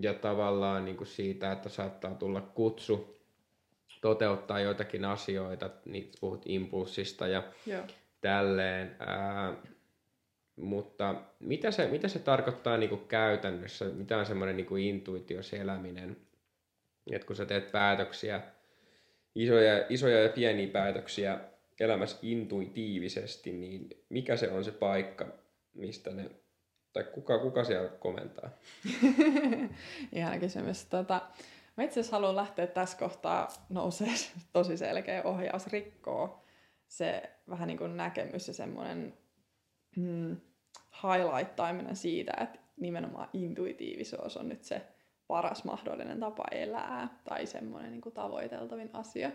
[0.00, 3.14] ja tavallaan niin kuin siitä, että saattaa tulla kutsu
[4.00, 7.82] toteuttaa joitakin asioita, niin puhut impulssista ja Joo.
[8.20, 8.96] tälleen.
[8.98, 9.54] Ää,
[10.56, 13.84] mutta mitä se, mitä se tarkoittaa niin kuin käytännössä?
[13.84, 16.04] Mitä on semmoinen niin intuitioseläminen?
[16.04, 16.16] eläminen?
[17.12, 18.40] Että kun sä teet päätöksiä,
[19.34, 21.40] isoja, isoja ja pieniä päätöksiä
[21.80, 25.26] elämässä intuitiivisesti, niin mikä se on se paikka,
[25.74, 26.30] mistä ne,
[26.92, 28.50] tai kuka, kuka siellä komentaa?
[30.12, 30.84] Ihana kysymys.
[30.84, 31.22] Tota,
[31.76, 34.08] mä itse asiassa haluan lähteä tässä kohtaa nousee
[34.52, 36.44] tosi selkeä ohjaus rikkoo
[36.88, 39.14] se vähän niin kuin näkemys ja semmoinen
[39.96, 40.36] mm,
[41.02, 44.82] highlightaaminen siitä, että nimenomaan intuitiivisuus on nyt se
[45.26, 49.30] paras mahdollinen tapa elää tai semmoinen niin kuin tavoiteltavin asia.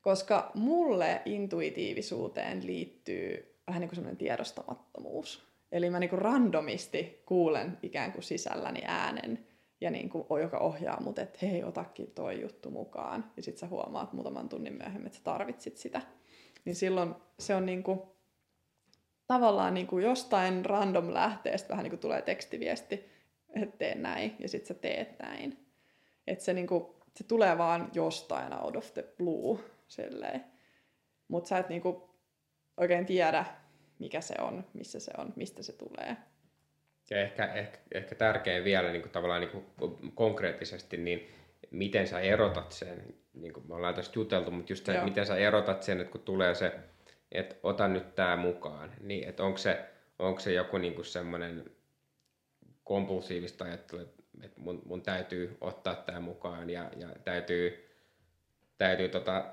[0.00, 5.54] Koska mulle intuitiivisuuteen liittyy vähän niin kuin semmoinen tiedostamattomuus.
[5.72, 9.46] Eli mä niin kuin randomisti kuulen ikään kuin sisälläni äänen,
[9.80, 13.32] ja niin kuin, joka ohjaa mut, että hei, otakin toi juttu mukaan.
[13.36, 16.02] Ja sit sä huomaat muutaman tunnin myöhemmin, että sä tarvitsit sitä.
[16.64, 18.02] Niin silloin se on niin kuin,
[19.26, 23.10] tavallaan niin kuin jostain random lähteestä vähän niin kuin tulee tekstiviesti,
[23.62, 25.66] että tee näin, ja sit sä teet näin.
[26.26, 29.58] Että se, niin kuin, se tulee vaan jostain out of the blue,
[29.88, 30.44] silleen.
[31.28, 31.96] Mutta sä et niin kuin
[32.76, 33.44] oikein tiedä,
[33.98, 36.16] mikä se on, missä se on, mistä se tulee.
[37.10, 41.30] Ja ehkä, ehkä, ehkä tärkein vielä niin kuin tavallaan niin kuin konkreettisesti, niin
[41.70, 45.36] miten sä erotat sen, niin kuin me ollaan tästä juteltu, mutta just se, miten sä
[45.36, 46.72] erotat sen, että kun tulee se,
[47.34, 49.84] että ota nyt tämä mukaan, niin että onko se,
[50.18, 51.64] onko se joku niin kuin semmoinen
[52.84, 54.02] kompulsiivista ajattelua,
[54.42, 57.90] että mun, mun täytyy ottaa tämä mukaan ja, ja täytyy,
[58.78, 59.44] täytyy tota,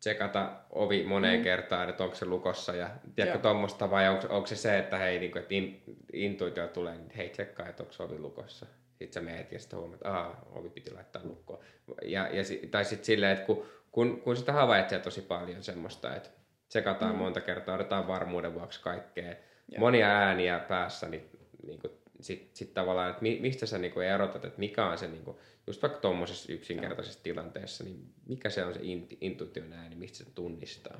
[0.00, 1.44] tsekata ovi moneen mm.
[1.44, 5.18] kertaan, että onko se lukossa ja tiedätkö tuommoista vai onko, onko se se, että hei,
[5.18, 8.66] niin kuin, että in, intuitio tulee, niin hei tsekkaa, että onko ovi lukossa.
[8.98, 11.60] Sitten sä meet ja sitten huomaat, että ovi piti laittaa lukkoon.
[12.02, 16.30] Ja, ja, tai sitten silleen, että kun, kun, kun sitä havaitsee tosi paljon semmoista, että
[16.68, 17.18] tsekataan mm.
[17.18, 19.34] monta kertaa, otetaan varmuuden vuoksi kaikkea,
[19.68, 19.80] Joo.
[19.80, 21.30] monia ääniä päässä, niin,
[21.66, 25.08] niin kuin, sitten sit tavallaan, että mi, mistä sä niin erotat, että mikä on se,
[25.08, 27.22] niin kuin, just vaikka tuommoisessa yksinkertaisessa Joo.
[27.22, 28.80] tilanteessa, niin mikä se on se
[29.20, 30.98] intuition ääni, mistä se tunnistaa?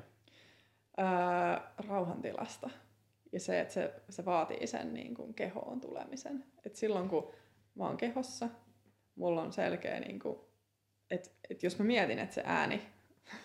[0.99, 1.05] Öö,
[1.87, 2.69] rauhantilasta.
[3.31, 6.43] Ja se, että se, se vaatii sen niin kuin kehoon tulemisen.
[6.65, 7.31] Et silloin kun
[7.75, 8.49] mä oon kehossa,
[9.15, 10.39] mulla on selkeä, niin kuin,
[11.11, 12.81] että et jos mä mietin, että se ääni,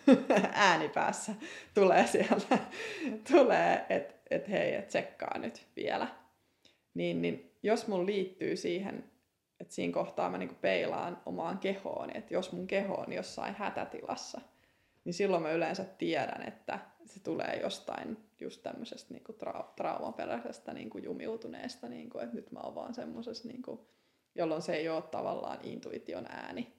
[0.52, 1.34] ääni päässä
[1.74, 2.58] tulee sieltä,
[3.32, 6.08] tulee, että et hei, et tsekkaa nyt vielä.
[6.94, 9.04] Niin, niin jos mun liittyy siihen,
[9.60, 14.40] että siinä kohtaa mä niinku peilaan omaan kehoon, että jos mun keho on jossain hätätilassa,
[15.04, 20.98] niin silloin mä yleensä tiedän, että se tulee jostain just tämmöisestä niinku tra- traumaperäisestä niinku
[20.98, 23.88] jumiutuneesta, niinku, että nyt mä oon vaan semmoisessa, niinku,
[24.34, 26.72] jolloin se ei ole tavallaan intuition ääni.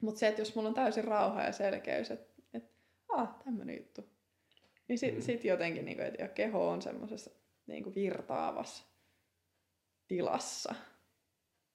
[0.00, 2.35] Mutta se, että jos mulla on täysin rauha ja selkeys, että
[3.22, 4.04] et, ah, tämmöinen juttu,
[4.88, 5.20] niin sit, mm.
[5.20, 7.30] sit jotenkin, niinku, että keho on semmoisessa
[7.66, 8.84] niinku virtaavassa
[10.08, 10.74] tilassa,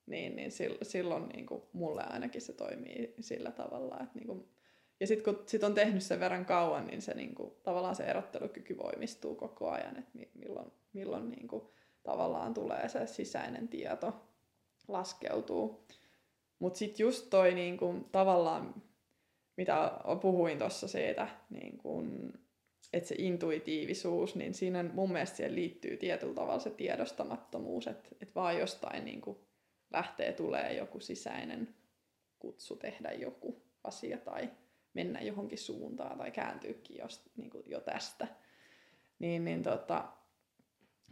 [0.05, 0.51] niin, niin
[0.81, 4.49] silloin niin kuin mulle ainakin se toimii sillä tavalla, että niin kuin,
[4.99, 8.03] ja sitten kun sit on tehnyt sen verran kauan, niin se niin kuin, tavallaan se
[8.03, 11.63] erottelukyky voimistuu koko ajan, että milloin, milloin niin kuin,
[12.03, 14.13] tavallaan tulee se sisäinen tieto
[14.87, 15.87] laskeutuu.
[16.59, 18.83] Mutta sitten just toi niin kuin, tavallaan,
[19.61, 22.33] mitä puhuin tuossa siitä, niin kuin,
[22.93, 28.35] että se intuitiivisuus, niin siinä mun mielestä siihen liittyy tietyllä tavalla se tiedostamattomuus, että, että
[28.35, 29.37] vaan jostain niin kuin
[29.93, 31.75] lähtee, tulee joku sisäinen
[32.39, 34.49] kutsu tehdä joku asia tai
[34.93, 38.27] mennä johonkin suuntaan tai kääntyykin jos, niin kuin jo tästä.
[39.19, 40.09] Niin, niin tota,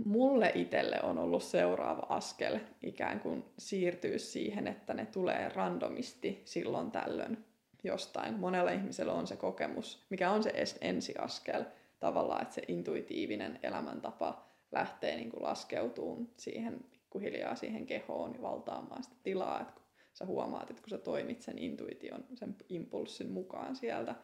[0.06, 6.92] mulle itselle on ollut seuraava askel ikään kuin siirtyä siihen, että ne tulee randomisti silloin
[6.92, 7.49] tällöin
[7.84, 8.40] jostain.
[8.40, 11.64] Monella ihmisellä on se kokemus, mikä on se ensiaskel
[12.00, 19.04] tavallaan, että se intuitiivinen elämäntapa lähtee niin kuin laskeutumaan siihen pikkuhiljaa siihen kehoon ja valtaamaan
[19.04, 23.76] sitä tilaa, että kun sä huomaat, että kun sä toimit sen intuition, sen impulssin mukaan
[23.76, 24.16] sieltä,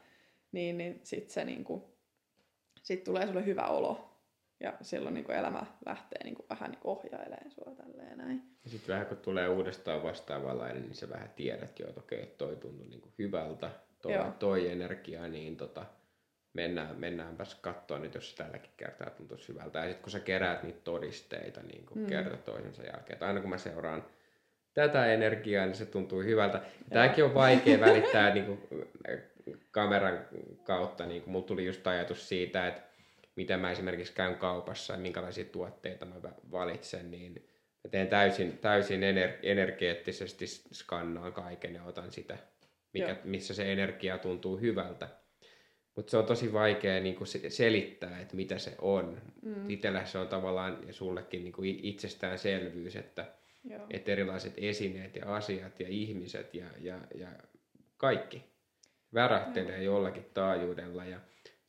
[0.52, 1.84] niin, niin sitten se niin kuin,
[2.84, 4.15] sit tulee sulle hyvä olo.
[4.60, 8.44] Ja silloin niin kuin elämä lähtee niin kuin vähän niin kuin ohjailemaan sua tälleen näin.
[8.64, 12.56] Ja sitten vähän kun tulee uudestaan vastaavanlainen, niin sä vähän tiedät jo, että okei, toi
[12.56, 13.70] tuntuu niin kuin hyvältä,
[14.02, 15.86] toi, toi energia, niin tota,
[16.54, 19.80] mennään, mennäänpäs katsoa nyt, jos tälläkin kertaa tuntuisi hyvältä.
[19.80, 22.06] Ja sitten kun sä keräät niitä todisteita niin kuin mm.
[22.06, 24.06] kerta toisensa jälkeen, että aina kun mä seuraan
[24.74, 26.62] tätä energiaa, niin se tuntuu hyvältä.
[26.90, 28.88] Tämäkin on vaikea välittää niin kuin,
[29.72, 30.20] kameran
[30.64, 31.06] kautta.
[31.06, 32.82] Niin kuin, mulla tuli just ajatus siitä, että
[33.36, 36.16] miten mä esimerkiksi käyn kaupassa ja minkälaisia tuotteita mä
[36.52, 37.50] valitsen, niin
[37.84, 42.38] mä teen täysin, täysin ener- energeettisesti skannaan kaiken ja otan sitä,
[42.94, 45.08] mikä, missä se energia tuntuu hyvältä.
[45.96, 49.22] Mutta se on tosi vaikea niin kuin selittää, että mitä se on.
[49.42, 49.70] Mm.
[49.70, 53.26] Itsellä se on tavallaan ja sullekin niin kuin itsestäänselvyys, että,
[53.90, 57.28] että erilaiset esineet ja asiat ja ihmiset ja, ja, ja
[57.98, 58.44] kaikki
[59.14, 59.96] värähtelee Joo.
[59.96, 61.06] jollakin taajuudella.
[61.06, 61.20] Ja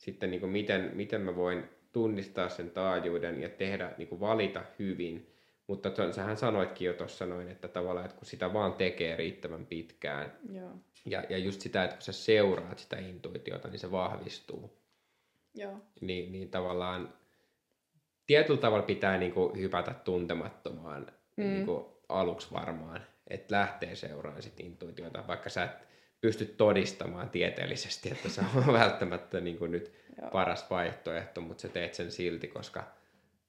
[0.07, 4.63] sitten niin kuin miten, miten mä voin tunnistaa sen taajuuden ja tehdä, niin kuin valita
[4.79, 5.33] hyvin.
[5.67, 9.65] Mutta to, sähän sanoitkin jo tuossa noin, että tavallaan, että kun sitä vaan tekee riittävän
[9.65, 10.69] pitkään, Joo.
[11.05, 14.77] Ja, ja just sitä, että kun sä seuraat sitä intuitiota, niin se vahvistuu.
[15.55, 15.77] Joo.
[16.01, 17.13] Niin, niin tavallaan
[18.27, 21.43] tietyllä tavalla pitää niin kuin hypätä tuntemattomaan mm.
[21.43, 25.87] niin kuin aluksi varmaan, että lähtee seuraamaan sit intuitiota, vaikka sä et
[26.21, 30.31] pysty todistamaan tieteellisesti, että se on välttämättä niin kuin nyt Joo.
[30.31, 32.83] paras vaihtoehto, mutta sä teet sen silti, koska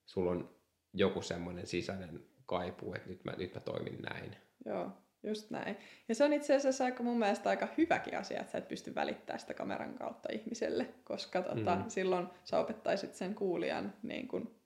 [0.06, 0.50] sulla on
[0.92, 4.36] joku semmoinen sisäinen kaipuu, että nyt mä, nyt mä toimin näin.
[4.66, 4.92] Joo,
[5.22, 5.76] just näin.
[6.08, 8.94] Ja se on itse asiassa aika mun mielestä aika hyväkin asia, että sä et pysty
[8.94, 11.84] välittämään sitä kameran kautta ihmiselle, koska tota, mm.
[11.88, 14.58] silloin sä opettaisit sen kuulijan niin kun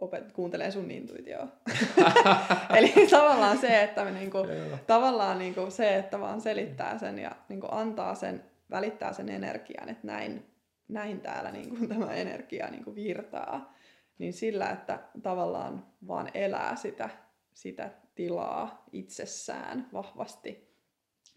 [0.00, 1.48] opet, kuuntelee sun intuitioa.
[2.78, 4.38] Eli tavallaan se, että me niinku,
[4.86, 10.06] tavallaan niinku se, että vaan selittää sen ja niinku antaa sen, välittää sen energian, että
[10.06, 10.46] näin,
[10.88, 13.74] näin täällä niinku tämä energia niinku virtaa,
[14.18, 17.10] niin sillä, että tavallaan vaan elää sitä,
[17.54, 20.68] sitä tilaa itsessään vahvasti,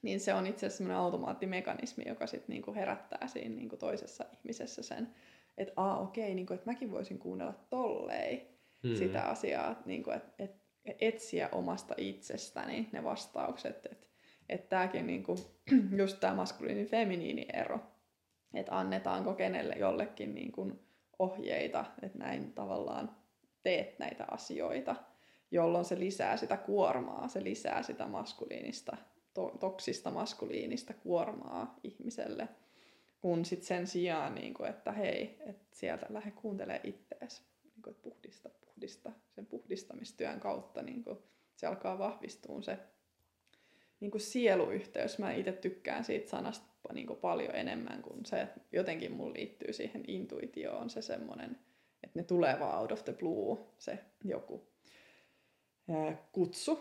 [0.01, 5.07] niin se on itse asiassa automaattimekanismi, joka sitten niinku herättää siinä niinku toisessa ihmisessä sen,
[5.57, 8.95] että aa okei, niinku, että mäkin voisin kuunnella tollei hmm.
[8.95, 14.07] sitä asiaa, niinku, että et, etsiä omasta itsestäni ne vastaukset, että
[14.49, 15.35] et tämäkin niinku,
[16.01, 17.79] just tämä maskuliini feminiini ero,
[18.53, 20.71] että annetaanko kenelle jollekin niinku
[21.19, 23.15] ohjeita, että näin tavallaan
[23.63, 24.95] teet näitä asioita,
[25.51, 28.97] jolloin se lisää sitä kuormaa, se lisää sitä maskuliinista,
[29.33, 32.47] to- toksista maskuliinista kuormaa ihmiselle,
[33.21, 37.91] kun sitten sen sijaan, niin kuin, että hei, että sieltä lähde kuuntelemaan ittees, niin kuin,
[37.91, 41.17] että puhdista, puhdista, sen puhdistamistyön kautta niin kuin,
[41.55, 42.79] se alkaa vahvistua se
[43.99, 45.19] niin kuin sieluyhteys.
[45.19, 50.03] Mä itse tykkään siitä sanasta niin paljon enemmän kuin se, että jotenkin mun liittyy siihen
[50.07, 51.57] intuitioon se semmoinen,
[52.03, 54.67] että ne tulee vaan out of the blue, se joku
[55.89, 56.79] ää, kutsu.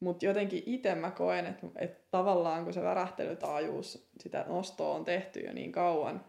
[0.00, 5.40] Mutta jotenkin itse mä koen, että, että tavallaan kun se värähtelytaajuus, sitä nostoa on tehty
[5.40, 6.24] jo niin kauan,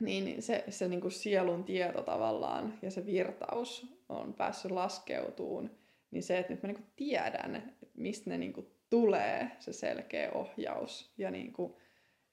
[0.00, 5.70] niin se, se niin kuin sielun tieto tavallaan ja se virtaus on päässyt laskeutuun,
[6.10, 10.30] niin se, että nyt mä niin kuin tiedän, mistä ne niin kuin tulee se selkeä
[10.32, 11.74] ohjaus ja niin kuin,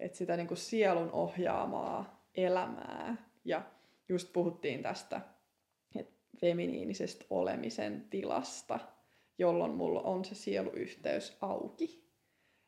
[0.03, 3.29] että sitä niin kuin sielun ohjaamaa elämää.
[3.45, 3.61] Ja
[4.09, 5.21] just puhuttiin tästä
[5.95, 8.79] että feminiinisestä olemisen tilasta,
[9.37, 12.03] jolloin mulla on se sieluyhteys auki.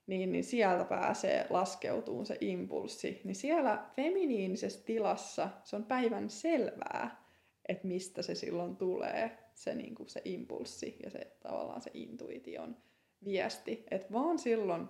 [0.08, 3.22] Niin, niin sieltä pääsee laskeutuun se impulssi.
[3.24, 7.26] Niin siellä feminiinisessä tilassa se on päivän selvää,
[7.70, 12.78] että mistä se silloin tulee, se, niin kuin se impulssi ja se tavallaan se intuition
[13.26, 13.86] viesti.
[13.92, 14.90] Että vaan silloin,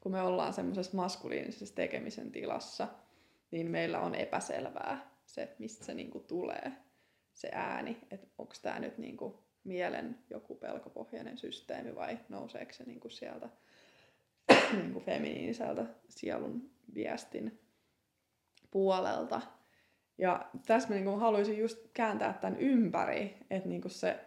[0.00, 2.88] kun me ollaan semmoisessa maskuliinisessa tekemisen tilassa,
[3.50, 6.72] niin meillä on epäselvää se, mistä se niinku tulee,
[7.32, 13.08] se ääni, että onko tämä nyt niinku mielen joku pelkopohjainen systeemi vai nouseeko se niinku
[13.08, 13.48] sieltä
[14.72, 17.60] niinku feminiiniseltä sielun viestin
[18.70, 19.40] puolelta.
[20.18, 24.20] Ja tässä mä niinku haluaisin just kääntää tämän ympäri, että niinku se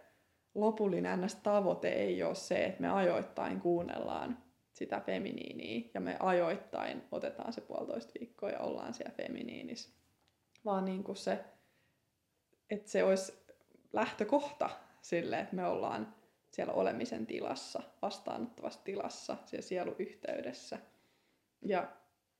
[0.54, 4.43] lopullinen ns-tavoite ei ole se, että me ajoittain kuunnellaan
[4.74, 9.94] sitä feminiiniä ja me ajoittain otetaan se puolitoista viikkoa ja ollaan siellä feminiinis.
[10.64, 11.44] Vaan niin kuin se,
[12.70, 13.32] että se olisi
[13.92, 14.70] lähtökohta
[15.02, 16.14] sille, että me ollaan
[16.50, 20.78] siellä olemisen tilassa, vastaanottavassa tilassa, siellä sieluyhteydessä.
[21.62, 21.96] Ja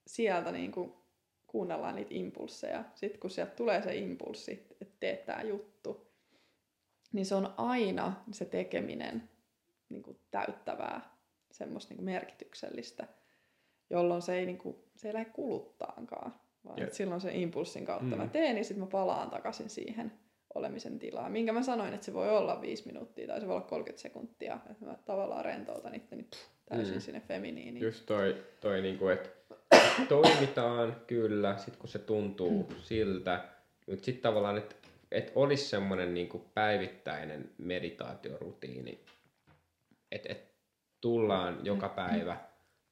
[0.07, 0.95] sieltä niin kuin
[1.47, 2.85] kuunnellaan niitä impulseja.
[2.95, 6.11] Sitten kun sieltä tulee se impulssi, että teet tämä juttu,
[7.13, 9.31] niin se on aina se tekeminen
[9.89, 11.14] niin kuin täyttävää,
[11.55, 13.07] semmoista niin merkityksellistä,
[13.91, 16.35] jolloin se ei, niin kuin, se ei lähde kuluttaankaan.
[16.65, 16.93] Vaan yeah.
[16.93, 18.23] silloin se impulssin kautta mm.
[18.23, 20.13] mä teen, niin sitten mä palaan takaisin siihen
[20.55, 21.33] olemisen tilaan.
[21.33, 24.59] Minkä mä sanoin, että se voi olla viisi minuuttia tai se voi olla 30 sekuntia.
[24.71, 27.01] Että mä tavallaan rentoutan itteni pff, täysin mm.
[27.01, 27.85] sinne feminiiniin.
[27.85, 29.31] Just toi, toi niinku, että
[30.09, 32.77] toimitaan kyllä, sit kun se tuntuu mm.
[32.83, 33.45] siltä,
[33.87, 34.75] mutta sitten tavallaan, että
[35.15, 39.05] että olisi semmoinen niin päivittäinen meditaatiorutiini,
[40.13, 40.54] että et
[41.05, 42.37] tullaan joka päivä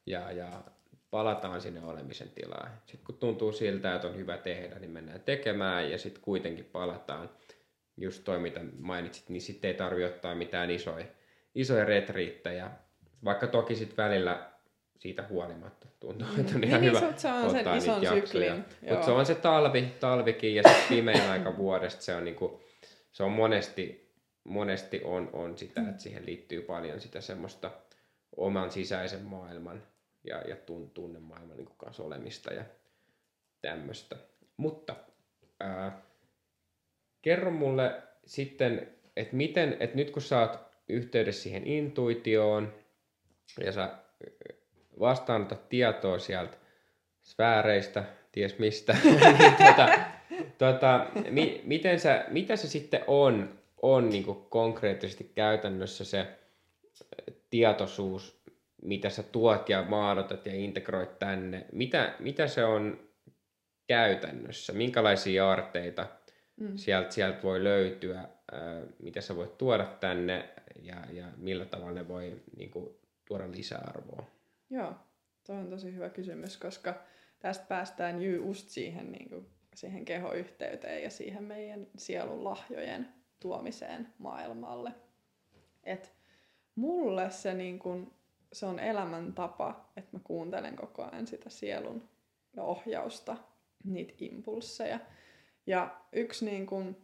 [0.06, 0.62] ja, ja
[1.10, 2.70] palataan sinne olemisen tilaan.
[2.86, 7.30] Sitten kun tuntuu siltä, että on hyvä tehdä, niin mennään tekemään ja sitten kuitenkin palataan.
[7.96, 11.04] Just toi, mitä mainitsit, niin sitten ei tarvitse ottaa mitään isoja,
[11.54, 12.70] isoja retriittejä.
[13.24, 14.50] Vaikka toki sitten välillä
[14.98, 18.64] siitä huolimatta tuntuu, että on ihan niin, hyvä se on ottaa sen ison syklin.
[18.90, 22.60] Mutta se on se talvi, talvikin ja sitten pimein aika vuodesta se on, niinku,
[23.12, 24.12] se on monesti,
[24.44, 27.70] monesti on, on sitä, että siihen liittyy paljon sitä semmoista
[28.36, 29.82] oman sisäisen maailman
[30.24, 30.56] ja, ja
[30.94, 32.64] tunnemaailman niin kanssa olemista ja
[33.62, 34.16] tämmöistä.
[34.56, 34.96] Mutta
[35.60, 36.02] ää,
[37.22, 40.58] kerro mulle sitten, että miten, että nyt kun sä oot
[40.88, 42.72] yhteydessä siihen intuitioon
[43.64, 43.98] ja sä
[45.00, 46.56] vastaanota tietoa sieltä
[47.22, 49.88] sfääreistä, ties mistä, niin, tota,
[50.58, 56.26] tota, mi, miten sä, mitä se sitten on, on niin konkreettisesti käytännössä se
[57.52, 58.42] tietoisuus,
[58.82, 61.66] mitä sä tuot ja maadotat ja integroit tänne?
[61.72, 63.00] Mitä, mitä se on
[63.86, 64.72] käytännössä?
[64.72, 66.06] Minkälaisia aarteita
[66.56, 66.76] mm.
[66.76, 68.28] sieltä, sieltä voi löytyä?
[68.98, 70.48] mitä sä voit tuoda tänne
[70.82, 74.26] ja, ja millä tavalla ne voi niin kuin, tuoda lisäarvoa?
[74.70, 74.94] Joo,
[75.46, 76.94] Tuo on tosi hyvä kysymys, koska
[77.38, 83.08] tästä päästään just siihen, niin kuin, siihen kehoyhteyteen ja siihen meidän sielun lahjojen
[83.40, 84.92] tuomiseen maailmalle.
[85.84, 86.12] Et
[86.74, 88.12] mulle se, niin kuin,
[88.52, 92.08] se on elämäntapa, että mä kuuntelen koko ajan sitä sielun
[92.56, 93.36] ohjausta,
[93.84, 94.98] niitä impulseja.
[95.66, 96.96] Ja yksi niin kuin,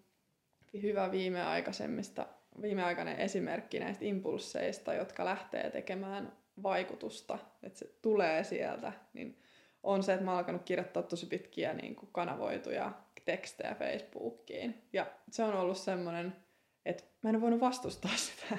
[0.83, 2.27] hyvä viimeaikaisemmista,
[2.62, 9.39] viimeaikainen esimerkki näistä impulseista, jotka lähtee tekemään vaikutusta, että se tulee sieltä, niin
[9.83, 12.93] on se, että mä oon alkanut kirjoittaa tosi pitkiä niin kuin kanavoituja
[13.25, 14.83] tekstejä Facebookiin.
[14.93, 16.37] Ja se on ollut semmoinen,
[16.85, 18.59] että mä en voinut vastustaa sitä.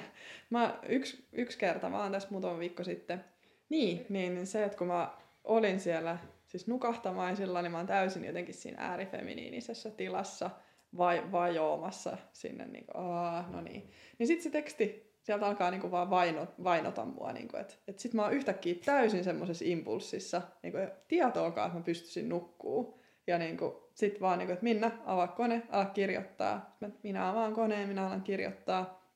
[0.50, 3.24] Mä yksi, yksi kerta, vaan tässä muutama viikko sitten,
[3.68, 5.10] niin, niin se, että kun mä
[5.44, 10.50] olin siellä siis nukahtamaisilla, niin mä oon täysin jotenkin siinä äärifeminiinisessä tilassa
[10.96, 13.90] vai, vajoamassa sinne, niin kuin, aah, no niin.
[14.18, 17.32] Niin sitten se teksti sieltä alkaa niinku vaan vaino, vainota mua.
[17.32, 22.28] Niinku, että et sit mä oon yhtäkkiä täysin semmoisessa impulssissa, niinku, tietoakaan, että mä pystyisin
[22.28, 22.99] nukkuu.
[23.30, 26.76] Ja niinku, sit vaan, niinku, että Minna, avaa kone, ala kirjoittaa.
[27.02, 29.10] Minä avaan koneen, minä alan kirjoittaa,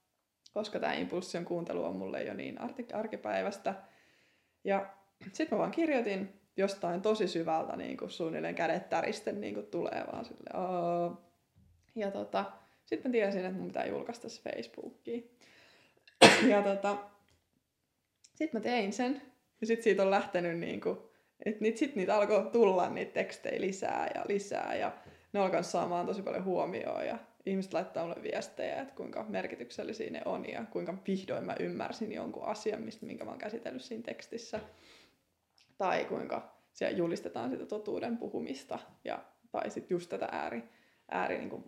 [0.53, 2.59] koska tämä impulssion kuuntelu on mulle jo niin
[2.93, 3.75] arkipäivästä.
[4.65, 4.95] Ja
[5.33, 10.05] sitten mä vaan kirjoitin jostain tosi syvältä, niin kuin suunnilleen kädet täristen niin kuin tulee
[10.12, 10.51] vaan sille.
[11.95, 12.45] Ja tota,
[12.85, 15.39] sitten mä tiesin, että mun pitää julkaista se Facebookiin.
[16.49, 16.99] ja tota,
[18.35, 19.23] sitten mä tein sen.
[19.61, 21.14] Ja sitten siitä on lähtenyt niinku,
[21.45, 24.75] että niitä, sit niitä alkoi tulla niitä tekstejä lisää ja lisää.
[24.75, 24.93] Ja
[25.33, 27.07] ne alkoi saamaan tosi paljon huomioon.
[27.07, 32.13] Ja ihmiset laittaa mulle viestejä, että kuinka merkityksellisiä ne on ja kuinka vihdoin mä ymmärsin
[32.13, 34.61] jonkun asian, mistä, minkä mä oon käsitellyt siinä tekstissä.
[35.79, 40.63] Tai kuinka siellä julistetaan sitä totuuden puhumista ja, tai sitten just tätä ääri,
[41.09, 41.65] ääri niin kuin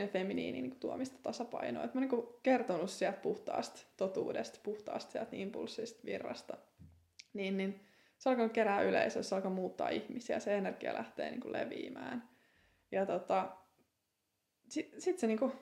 [0.00, 1.84] ja feminiini niin tuomista tasapainoa.
[1.84, 6.56] Et mä niin kuin kertonut sieltä puhtaasta totuudesta, puhtaasta sieltä impulssista, virrasta.
[7.34, 7.80] Niin, niin
[8.20, 12.28] se alkaa kerää yleisöä, se alkaa muuttaa ihmisiä, se energia lähtee niin kuin leviämään.
[12.92, 13.56] Ja tota,
[14.68, 15.52] sitten sit se niin kuin,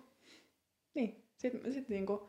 [0.94, 2.20] niin, sit, sit niin kuin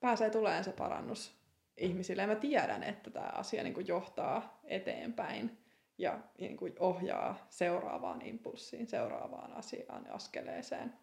[0.00, 1.34] pääsee tulemaan se parannus
[1.76, 2.22] ihmisille.
[2.22, 5.58] Ja mä tiedän, että tämä asia niin kuin johtaa eteenpäin
[5.98, 10.94] ja niin kuin ohjaa seuraavaan impulssiin, seuraavaan asiaan askeleeseen.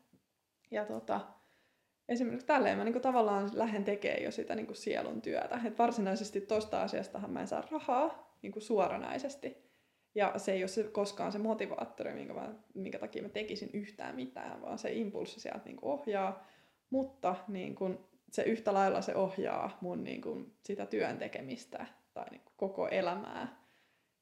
[0.71, 1.21] Ja tota,
[2.09, 5.61] esimerkiksi tälleen mä niin kuin tavallaan lähden tekemään jo sitä niin kuin sielun työtä.
[5.65, 9.57] Et varsinaisesti tuosta asiastahan mä en saa rahaa niin kuin suoranaisesti.
[10.15, 14.15] Ja se ei ole se, koskaan se motivaattori, minkä, mä, minkä takia mä tekisin yhtään
[14.15, 16.47] mitään, vaan se impulssi sieltä niin kuin ohjaa.
[16.89, 17.99] Mutta niin kuin,
[18.31, 22.87] se yhtä lailla se ohjaa mun niin kuin, sitä työn tekemistä tai niin kuin, koko
[22.87, 23.65] elämää.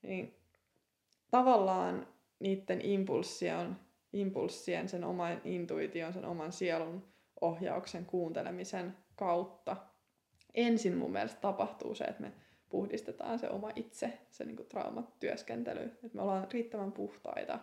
[0.01, 0.37] Niin
[1.31, 2.07] tavallaan
[2.39, 3.75] niiden impulssien,
[4.13, 7.07] impulssien, sen oman intuition, sen oman sielun
[7.41, 9.77] ohjauksen kuuntelemisen kautta
[10.53, 12.31] ensin mun mielestä tapahtuu se, että me
[12.73, 17.59] puhdistetaan se oma itse, se niin traumatyöskentely, että me ollaan riittävän puhtaita.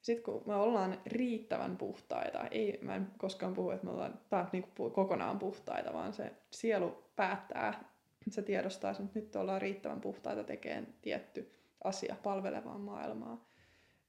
[0.00, 4.52] Sitten kun me ollaan riittävän puhtaita, ei, mä en koskaan puhu, että me ollaan päät,
[4.52, 7.84] niin kokonaan puhtaita, vaan se sielu päättää,
[8.30, 11.52] se tiedostaa, että nyt ollaan riittävän puhtaita tekemään tietty
[11.84, 13.48] asia palvelevaan maailmaa,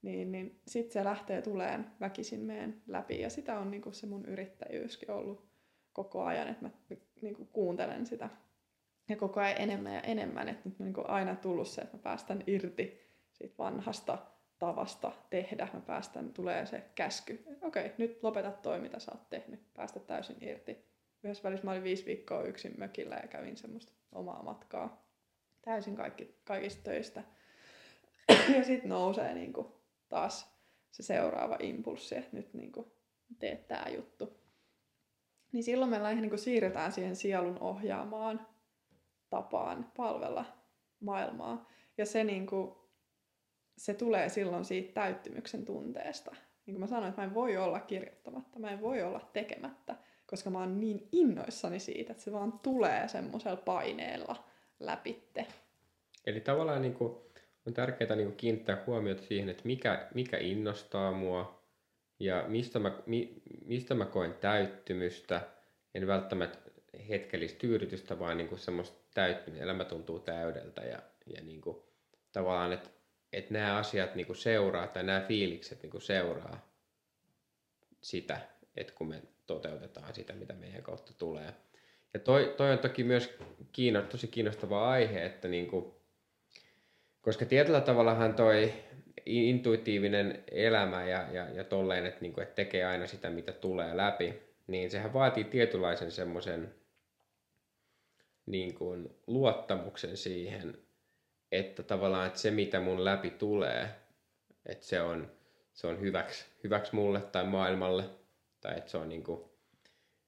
[0.01, 3.21] niin, niin sitten se lähtee tuleen väkisin meen läpi.
[3.21, 5.45] Ja sitä on niinku se mun yrittäjyyskin ollut
[5.93, 6.71] koko ajan, että mä
[7.21, 8.29] niinku kuuntelen sitä
[9.13, 10.49] ja koko ajan enemmän ja enemmän.
[10.49, 13.01] Että nyt on niinku aina tullut se, että mä päästän irti
[13.33, 14.17] siitä vanhasta
[14.59, 15.67] tavasta tehdä.
[15.73, 17.43] Mä päästän, tulee se käsky.
[17.61, 19.73] Okei, okay, nyt lopeta toi, mitä sä oot tehnyt.
[19.73, 20.77] Päästä täysin irti.
[21.23, 25.07] Yhdessä välissä mä olin viisi viikkoa yksin mökillä ja kävin semmoista omaa matkaa.
[25.61, 27.23] Täysin kaikki, kaikista töistä
[28.55, 29.67] ja sitten nousee niin kuin
[30.09, 30.53] taas
[30.91, 32.91] se seuraava impulssi, että nyt niin kuin
[33.39, 34.37] teet tämä juttu.
[35.51, 38.52] Niin silloin me ihan niin siirretään siihen sielun ohjaamaan
[39.33, 40.45] tapaan palvella
[40.99, 41.69] maailmaa.
[41.97, 42.75] Ja se, niin kuin,
[43.77, 46.31] se tulee silloin siitä täyttymyksen tunteesta.
[46.65, 49.95] Niin kuin mä sanoin, että mä en voi olla kirjoittamatta, mä en voi olla tekemättä,
[50.25, 54.43] koska mä oon niin innoissani siitä, että se vaan tulee semmoisella paineella
[54.79, 55.45] läpitte.
[56.25, 57.15] Eli tavallaan niin kuin
[57.67, 61.63] on tärkeää niin kiinnittää huomiota siihen, että mikä, mikä innostaa mua
[62.19, 65.41] ja mistä mä, mi, mistä mä koen täyttymystä.
[65.93, 66.71] En välttämättä
[67.09, 69.63] hetkellistä tyydytystä, vaan niin kuin semmoista täyttymistä.
[69.63, 70.99] Elämä tuntuu täydeltä ja,
[71.35, 71.77] ja niin kuin,
[72.31, 72.89] tavallaan, että,
[73.33, 76.73] että nämä asiat niin kuin seuraa tai nämä fiilikset niin kuin seuraa
[78.01, 78.37] sitä,
[78.77, 81.53] että kun me toteutetaan sitä, mitä meidän kautta tulee.
[82.13, 83.37] Ja toi, toi on toki myös
[83.71, 86.01] kiinno, tosi kiinnostava aihe, että niinku,
[87.21, 88.73] koska tietyllä tavallahan toi
[89.25, 94.33] intuitiivinen elämä ja, ja, ja tolleen, että, niinku, että tekee aina sitä, mitä tulee läpi,
[94.67, 96.75] niin sehän vaatii tietynlaisen semmoisen
[98.45, 100.77] niin kuin, luottamuksen siihen,
[101.51, 103.89] että tavallaan että se, mitä mun läpi tulee,
[104.65, 105.31] että se on,
[105.73, 108.03] se on hyväksi, hyväksi mulle tai maailmalle,
[108.61, 109.43] tai että se on niin kuin,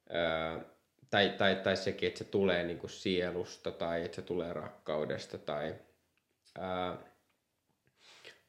[0.09, 0.61] ää,
[1.09, 5.37] tai, tai, tai sekin, että se tulee niin kuin sielusta, tai että se tulee rakkaudesta,
[5.37, 5.75] tai
[6.59, 6.97] ää,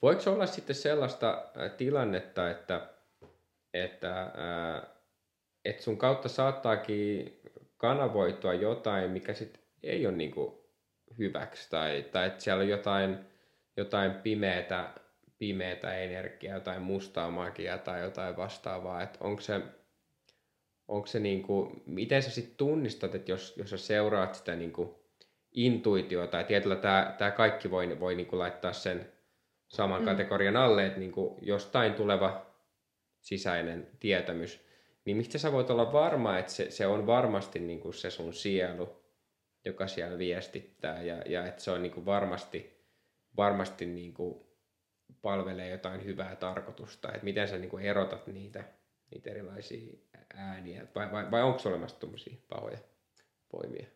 [0.03, 2.89] voiko olla sitten sellaista tilannetta, että,
[3.75, 4.87] että, ää,
[5.65, 7.41] että sun kautta saattaakin
[7.77, 10.55] kanavoitua jotain, mikä sitten ei ole niin kuin
[11.19, 13.19] hyväksi, tai, tai että siellä on jotain,
[13.77, 14.91] jotain pimeätä,
[15.39, 19.61] pimeätä energiaa, jotain mustaa magiaa tai jotain vastaavaa, että onko se,
[20.89, 24.73] onko se niin kuin, miten sä sitten tunnistat, että jos, jos sä seuraat sitä niin
[24.73, 24.95] kuin
[25.53, 29.13] intuitiota, tai tietyllä tämä, tämä kaikki voi, voi niin kuin laittaa sen
[29.69, 30.05] saman mm.
[30.05, 32.47] kategorian alle, että niin kuin jostain tuleva
[33.21, 34.66] sisäinen tietämys,
[35.07, 38.35] niin mistä sä voit olla varma, että se, se on varmasti niin kuin se sun
[38.35, 39.03] sielu,
[39.65, 42.85] joka siellä viestittää, ja, ja että se on niin kuin varmasti,
[43.37, 44.47] varmasti niin kuin
[45.23, 48.65] palvelee jotain hyvää tarkoitusta, että miten sä niin kuin erotat niitä,
[49.11, 49.93] niitä erilaisia
[50.35, 52.79] ääniä, vai, vai, vai onko olemassa tuommoisia pahoja
[53.53, 53.87] voimia?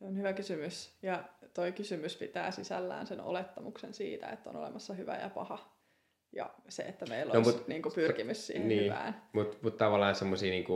[0.00, 0.98] On hyvä kysymys.
[1.02, 1.24] Ja
[1.54, 5.75] toi kysymys pitää sisällään sen olettamuksen siitä, että on olemassa hyvä ja paha.
[6.32, 9.22] Ja se, että meillä no, olisi mut, niin kuin pyrkimys siihen niin, hyvään.
[9.32, 10.66] Mutta mut tavallaan semmoisia niin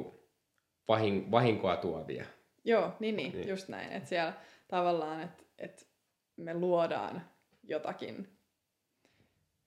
[0.89, 2.25] vahin, vahinkoa tuovia.
[2.65, 3.49] Joo, niin, niin, niin.
[3.49, 3.93] just näin.
[3.93, 4.33] Että siellä
[4.69, 5.89] tavallaan, että et
[6.37, 7.23] me luodaan
[7.63, 8.29] jotakin,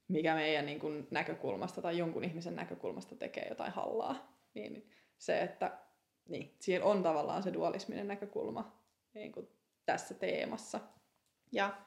[0.08, 4.38] mikä meidän niin kuin näkökulmasta tai jonkun ihmisen näkökulmasta tekee jotain hallaa.
[4.54, 5.78] Niin se, että
[6.30, 8.82] niin, siellä on tavallaan se dualisminen näkökulma
[9.14, 9.48] niin kuin
[9.86, 10.80] tässä teemassa.
[11.52, 11.78] Ja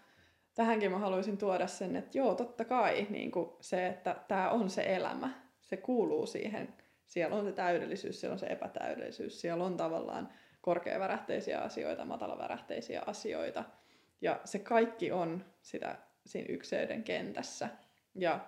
[0.56, 4.70] tähänkin mä haluaisin tuoda sen, että joo, totta kai niin kuin se, että tämä on
[4.70, 5.30] se elämä,
[5.60, 6.74] se kuuluu siihen.
[7.06, 10.28] Siellä on se täydellisyys, siellä on se epätäydellisyys, siellä on tavallaan
[10.60, 13.64] korkeavärähteisiä asioita, matalavärähteisiä asioita.
[14.20, 15.96] Ja se kaikki on sitä
[16.26, 17.68] siinä ykseyden kentässä.
[18.14, 18.40] Ja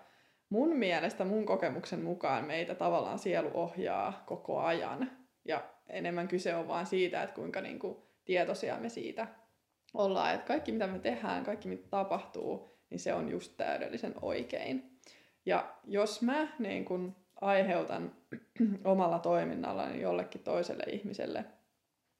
[0.49, 5.11] mun mielestä, mun kokemuksen mukaan meitä tavallaan sielu ohjaa koko ajan.
[5.45, 9.27] Ja enemmän kyse on vaan siitä, että kuinka niin kuin tietoisia me siitä
[9.95, 10.35] ollaan.
[10.35, 14.99] Että kaikki mitä me tehdään, kaikki mitä tapahtuu, niin se on just täydellisen oikein.
[15.47, 18.13] Ja jos mä niin kun aiheutan
[18.85, 21.45] omalla toiminnallani jollekin toiselle ihmiselle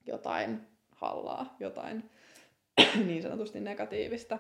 [0.07, 0.61] jotain
[0.91, 2.11] hallaa, jotain
[3.07, 4.39] niin sanotusti negatiivista,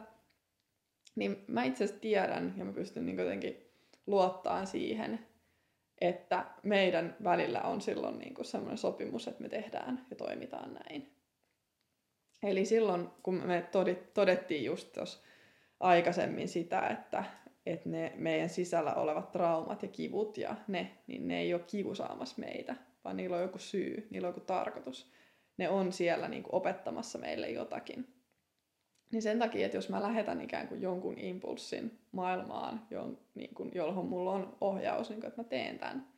[1.14, 3.70] niin mä itse asiassa tiedän ja mä pystyn niin jotenkin
[4.06, 5.26] luottaa siihen,
[6.00, 11.17] että meidän välillä on silloin niin semmoinen sopimus, että me tehdään ja toimitaan näin.
[12.42, 13.68] Eli silloin, kun me
[14.14, 14.98] todettiin just
[15.80, 17.24] aikaisemmin sitä, että,
[17.66, 22.36] että ne meidän sisällä olevat traumat ja kivut ja ne, niin ne ei ole kiusaamassa
[22.38, 25.12] meitä, vaan niillä on joku syy, niillä on joku tarkoitus.
[25.56, 28.14] Ne on siellä niin kuin opettamassa meille jotakin.
[29.12, 33.70] Niin sen takia, että jos mä lähetän ikään kuin jonkun impulssin maailmaan, jon, niin kuin,
[33.74, 36.08] johon mulla on ohjaus, niin kuin, että mä teen tämän,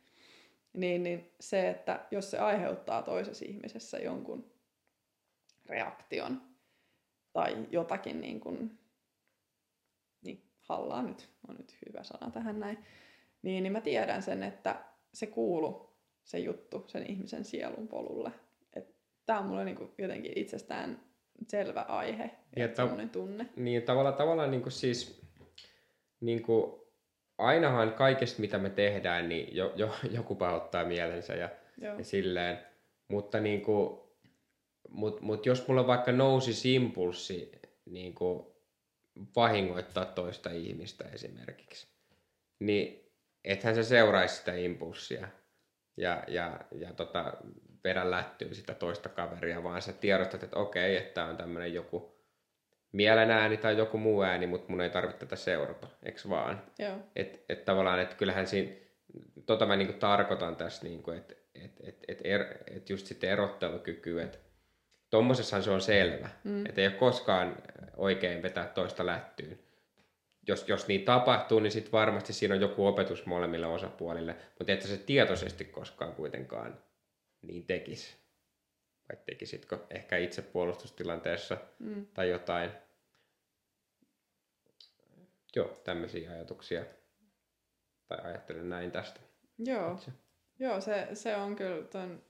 [0.73, 4.50] niin, niin se, että jos se aiheuttaa toisessa ihmisessä jonkun
[5.71, 6.41] reaktion
[7.33, 8.79] tai jotakin niin kuin,
[10.21, 12.77] niin hallaa nyt, on nyt hyvä sana tähän näin,
[13.41, 15.91] niin, niin mä tiedän sen, että se kuulu
[16.23, 18.31] se juttu sen ihmisen sielun polulle.
[19.25, 20.99] Tämä on mulle niin kuin jotenkin itsestään
[21.47, 23.47] selvä aihe ja ta- tunne.
[23.55, 25.21] Niin tavallaan, tavallaan niin kuin siis
[26.19, 26.81] niin kuin
[27.37, 32.59] ainahan kaikesta mitä me tehdään, niin jo, jo, joku pahoittaa mielensä ja, ja silleen.
[33.07, 34.00] Mutta niin kuin,
[34.89, 37.51] mutta mut jos mulla vaikka nousi impulssi
[37.85, 38.45] niin kuin
[39.35, 41.87] vahingoittaa toista ihmistä esimerkiksi,
[42.59, 43.11] niin
[43.43, 45.27] ethän se seuraisi sitä impulssia
[45.97, 47.33] ja, ja, ja tota,
[47.83, 52.21] vedä lättyyn sitä toista kaveria, vaan sä tiedostat, että okei, että on tämmöinen joku
[52.91, 56.61] mielenääni tai joku muu ääni, mutta mun ei tarvitse tätä seurata, eks vaan?
[56.79, 56.95] Joo.
[57.15, 58.71] Et, et tavallaan, että kyllähän siinä,
[59.45, 64.21] tota mä niinku tarkoitan tässä, niinku, että et, et, et, er, et just sitten erottelukyky,
[64.21, 64.37] että
[65.11, 66.65] Tuommoisessahan se on selvä, mm.
[66.65, 67.57] että ei ole koskaan
[67.97, 69.59] oikein vetää toista lättyyn.
[70.47, 74.87] Jos, jos niin tapahtuu, niin sitten varmasti siinä on joku opetus molemmille osapuolille, mutta että
[74.87, 76.83] se tietoisesti koskaan kuitenkaan
[77.41, 78.15] niin tekisi.
[79.09, 82.05] Vai tekisitkö ehkä itse puolustustilanteessa mm.
[82.13, 82.71] tai jotain.
[85.55, 86.85] Joo, tämmöisiä ajatuksia.
[88.07, 89.19] Tai ajattelen näin tästä.
[89.57, 89.93] Joo.
[89.93, 90.11] Itse.
[90.59, 92.23] Joo, se, se on kyllä ton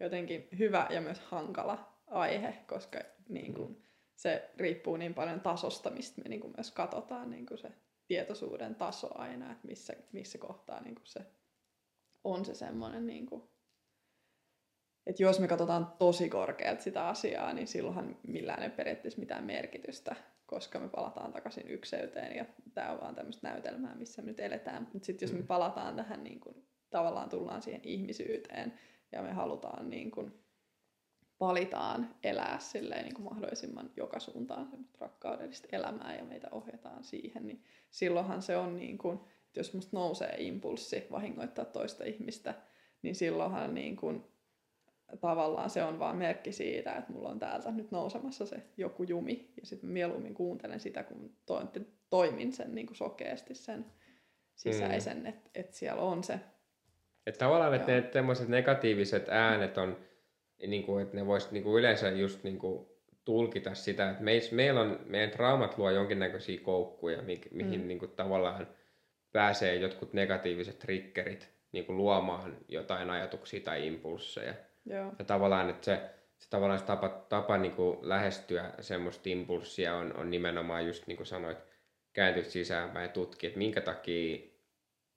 [0.00, 2.98] jotenkin hyvä ja myös hankala aihe, koska
[3.28, 3.82] niin kuin,
[4.16, 7.72] se riippuu niin paljon tasosta, mistä me niin kuin myös katsotaan niin kuin se
[8.06, 11.26] tietoisuuden taso aina, että missä, missä kohtaa niin kuin se
[12.24, 13.42] on se semmoinen, niin kuin,
[15.06, 20.16] että jos me katsotaan tosi korkealta sitä asiaa, niin silloinhan millään ei periaatteessa mitään merkitystä,
[20.46, 22.44] koska me palataan takaisin ykseyteen ja
[22.74, 24.88] tämä on vaan tämmöistä näytelmää, missä me nyt eletään.
[24.92, 25.46] Mutta sitten jos me mm.
[25.46, 28.78] palataan tähän, niin kuin, tavallaan tullaan siihen ihmisyyteen
[29.12, 30.44] ja me halutaan niin kuin,
[31.40, 34.68] valitaan elää silleen niin kuin mahdollisimman joka suuntaan
[34.98, 39.96] rakkaudellista elämää ja meitä ohjataan siihen, niin silloinhan se on niin kuin, että jos musta
[39.96, 42.54] nousee impulssi vahingoittaa toista ihmistä,
[43.02, 44.24] niin silloinhan niin kuin,
[45.20, 49.52] tavallaan se on vaan merkki siitä, että mulla on täältä nyt nousemassa se joku jumi
[49.60, 51.72] ja sitten mieluummin kuuntelen sitä, kun to,
[52.10, 53.86] toimin sen niin kuin sokeasti sen
[54.54, 55.26] sisäisen, mm.
[55.26, 56.40] että et siellä on se.
[57.26, 59.96] Että tavallaan, että ne negatiiviset äänet on
[60.66, 62.86] niin kuin, että ne vois niin kuin yleensä just niin kuin
[63.24, 67.88] tulkita sitä, että meis, meillä on, meidän traumat luo jonkinnäköisiä koukkuja, mi, mihin mm.
[67.88, 68.68] niin kuin tavallaan
[69.32, 74.54] pääsee jotkut negatiiviset triggerit niin kuin luomaan jotain ajatuksia tai impulsseja.
[74.86, 75.12] Joo.
[75.18, 76.00] Ja tavallaan, että se,
[76.38, 81.16] se tavallaan se tapa, tapa niin kuin lähestyä semmoista impulssia on, on nimenomaan just niin
[81.16, 81.58] kuin sanoit,
[82.12, 84.38] kääntyä sisäänpäin ja tutkia, että minkä takia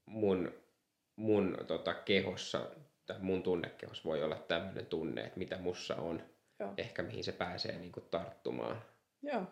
[0.06, 0.54] mun,
[1.16, 2.70] mun tota, kehossa
[3.06, 6.22] tai mun tunnekehos voi olla tämmöinen tunne, että mitä mussa on,
[6.60, 6.74] Joo.
[6.78, 8.82] ehkä mihin se pääsee niin kuin, tarttumaan.
[9.22, 9.44] Joo.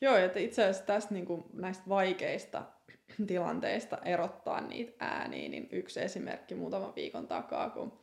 [0.00, 2.62] Joo, että itse asiassa tästä niin kuin, näistä vaikeista
[3.26, 8.00] tilanteista erottaa niitä ääniä, niin yksi esimerkki muutaman viikon takaa, kun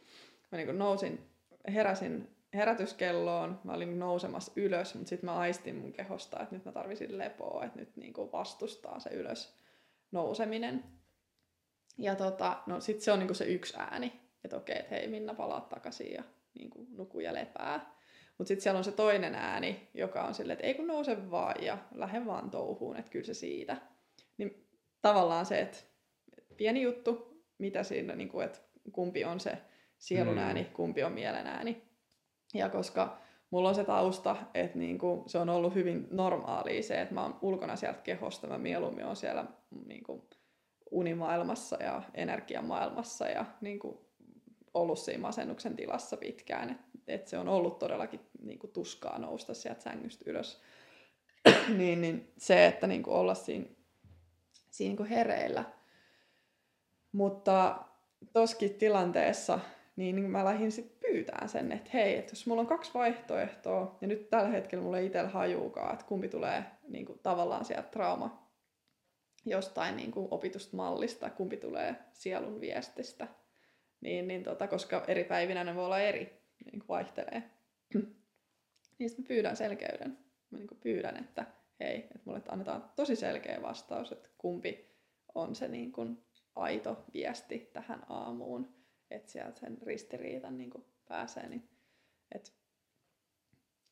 [0.51, 1.29] mä niin kuin nousin,
[1.73, 6.71] heräsin herätyskelloon, mä olin nousemassa ylös, mutta sitten mä aistin mun kehosta, että nyt mä
[6.71, 9.55] tarvisin lepoa, että nyt niin kuin vastustaa se ylös
[10.11, 10.83] nouseminen.
[11.97, 15.07] Ja tota, no sit se on niin kuin se yksi ääni, että okei, että hei
[15.07, 16.23] Minna palaa takaisin ja
[16.53, 17.95] niin kuin, nuku ja lepää.
[18.37, 21.63] Mutta sitten siellä on se toinen ääni, joka on silleen, että ei kun nouse vaan
[21.63, 23.77] ja lähde vaan touhuun, että kyllä se siitä.
[24.37, 24.67] Niin
[25.01, 25.77] tavallaan se, että
[26.57, 28.59] pieni juttu, mitä siinä, niin kuin, että
[28.91, 29.57] kumpi on se
[29.97, 30.39] sielun mm.
[30.39, 30.69] ääni, mm.
[30.73, 31.81] kumpi on mielen ääni.
[32.53, 33.17] Ja koska
[33.49, 37.23] mulla on se tausta, että niin kuin, se on ollut hyvin normaalia se, että mä
[37.23, 39.45] oon ulkona sieltä kehosta, mä mieluummin on siellä
[39.85, 40.23] niin kuin,
[40.91, 43.97] unimaailmassa ja energiamaailmassa ja niin kuin,
[44.73, 49.53] ollut siinä masennuksen tilassa pitkään, että et se on ollut todellakin niin kuin, tuskaa nousta
[49.53, 50.61] sieltä sängystä ylös.
[51.77, 53.65] niin, niin se, että niin kuin, olla siinä,
[54.69, 55.63] siinä niin kuin hereillä.
[57.11, 57.83] Mutta
[58.33, 59.59] toskin tilanteessa
[59.95, 63.97] niin, niin mä lähdin sitten pyytämään sen, että hei, että jos mulla on kaksi vaihtoehtoa,
[64.01, 67.87] ja nyt tällä hetkellä mulla ei itsellä hajuukaan, että kumpi tulee niin kuin, tavallaan sieltä
[67.87, 68.49] trauma
[69.45, 73.27] jostain niin kuin, opitusta mallista, kumpi tulee sielun viestistä–
[74.03, 77.43] niin, niin tota, koska eri päivinä ne voi olla eri, niin kuin vaihtelee.
[78.99, 80.17] niin sitten pyydän selkeyden.
[80.49, 81.45] Mä niin pyydän, että
[81.79, 84.93] hei, että mulle annetaan tosi selkeä vastaus, että kumpi
[85.35, 86.23] on se niin kuin
[86.55, 88.75] aito viesti tähän aamuun,
[89.11, 91.49] että sieltä sen ristiriitan niin kuin pääsee.
[91.49, 91.69] Niin,
[92.35, 92.53] et,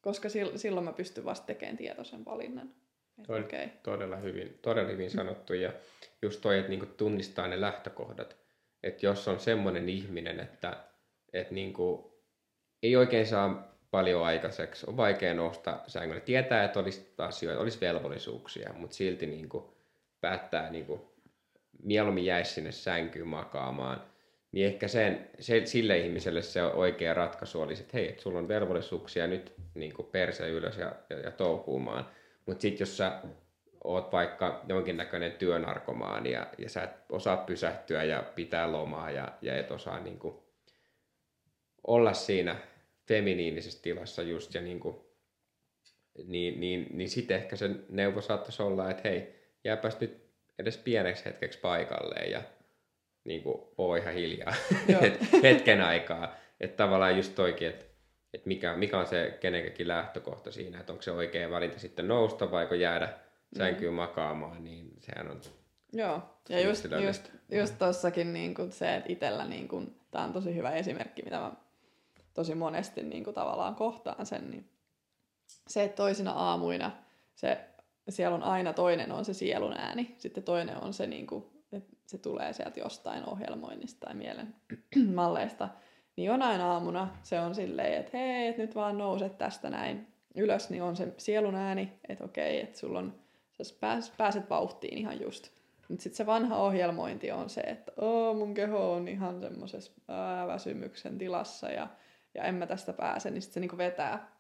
[0.01, 2.75] koska silloin mä pystyn vasta tekemään tietoisen valinnan.
[3.27, 3.69] Tod- okay.
[3.83, 5.53] Todella hyvin, todella hyvin sanottu.
[5.53, 5.73] Ja
[6.21, 8.40] just toi, että niinku tunnistaa ne lähtökohdat
[8.83, 10.77] että jos on semmoinen ihminen, että,
[11.33, 12.11] että niin kuin
[12.83, 16.21] ei oikein saa paljon aikaiseksi, on vaikea nousta sängylle.
[16.21, 19.63] Tietää, että olisi asioita, olisi velvollisuuksia, mutta silti niin kuin
[20.21, 21.01] päättää niin kuin
[21.83, 24.03] mieluummin jäisi sinne sänkyyn makaamaan.
[24.51, 28.47] Niin ehkä sen, se, sille ihmiselle se oikea ratkaisu olisi, että hei, että sulla on
[28.47, 32.05] velvollisuuksia nyt niin perse ylös ja, ja, ja touhuumaan.
[32.45, 33.21] Mutta sitten jos sä
[33.83, 39.57] oot vaikka jonkinnäköinen työnarkomaani ja, ja sä et osaa pysähtyä ja pitää lomaa ja, ja
[39.57, 40.35] et osaa niin kuin,
[41.87, 42.55] olla siinä
[43.07, 44.95] feminiinisessä tilassa just ja niin, kuin,
[46.25, 51.25] niin, niin, niin sitten ehkä se neuvo saattaisi olla, että hei, jääpäs nyt edes pieneksi
[51.25, 52.41] hetkeksi paikalleen ja
[53.23, 54.53] niin kuin, oo ihan hiljaa
[55.43, 56.35] hetken aikaa.
[56.59, 57.85] Että tavallaan just toikin, että
[58.33, 62.51] että mikä, mikä on se kenenkäkin lähtökohta siinä, että onko se oikea valinta sitten nousta
[62.51, 63.09] vai jäädä
[63.57, 63.95] sänkyyn mm.
[63.95, 65.41] makaamaan, niin sehän on
[65.93, 70.33] Joo, ja just, just, just tossakin niin kuin se, että itsellä niin kuin, tämä on
[70.33, 71.51] tosi hyvä esimerkki, mitä mä
[72.33, 74.69] tosi monesti niin kuin, tavallaan kohtaan sen, niin
[75.67, 76.91] se, että toisina aamuina
[77.35, 77.57] se,
[78.09, 81.95] siellä on aina toinen on se sielun ääni, sitten toinen on se, niin kuin, että
[82.05, 84.55] se tulee sieltä jostain ohjelmoinnista tai mielen
[85.15, 85.69] malleista,
[86.15, 87.15] niin aina aamuna.
[87.23, 91.13] Se on silleen, että hei, että nyt vaan nouset tästä näin ylös, niin on se
[91.17, 93.13] sielun ääni, että okei, että sulla on
[93.63, 95.49] sä pääs, pääset vauhtiin ihan just.
[95.89, 99.91] Mutta sitten se vanha ohjelmointi on se, että Oo, mun keho on ihan semmoisessa
[100.47, 101.87] väsymyksen tilassa ja,
[102.33, 104.31] ja en mä tästä pääse, niin sitten se niinku vetää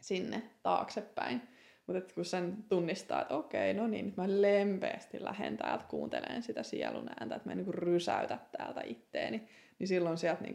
[0.00, 1.42] sinne taaksepäin.
[1.86, 7.08] Mutta kun sen tunnistaa, että okei, no niin, mä lempeästi lähden täältä kuuntelemaan sitä sielun
[7.20, 9.48] ääntä, että mä en niin rysäytä täältä itteeni,
[9.78, 10.54] niin silloin sieltä niin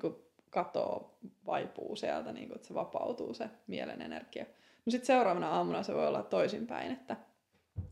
[0.50, 4.46] katoo, vaipuu sieltä, niin kuin, että se vapautuu se mielen energia.
[4.86, 7.16] No sitten seuraavana aamuna se voi olla toisinpäin, että,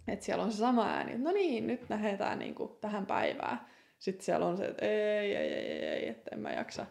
[0.07, 3.59] että siellä on se sama ääni, no niin, nyt lähdetään niin kuin tähän päivään.
[3.99, 6.85] Sitten siellä on se, että ei, ei, ei, ei, ei että en mä jaksa.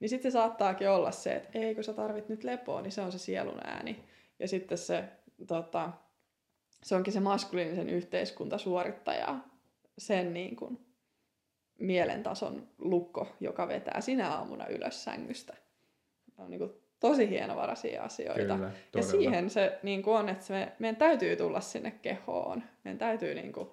[0.00, 3.00] Niin sitten se saattaakin olla se, että ei, kun sä tarvit nyt lepoa, niin se
[3.00, 4.04] on se sielun ääni.
[4.38, 5.04] Ja sitten se,
[5.46, 5.92] tota,
[6.82, 9.38] se onkin se maskuliinisen yhteiskuntasuorittaja,
[9.98, 10.78] sen niin kuin,
[11.78, 15.56] mielentason lukko, joka vetää sinä aamuna ylös sängystä.
[16.38, 16.72] On niin kuin
[17.02, 18.54] tosi hienovaraisia asioita.
[18.54, 22.62] Kyllä, ja siihen se niin kuin on, että me, meidän täytyy tulla sinne kehoon.
[22.84, 23.68] Meidän täytyy niin kuin,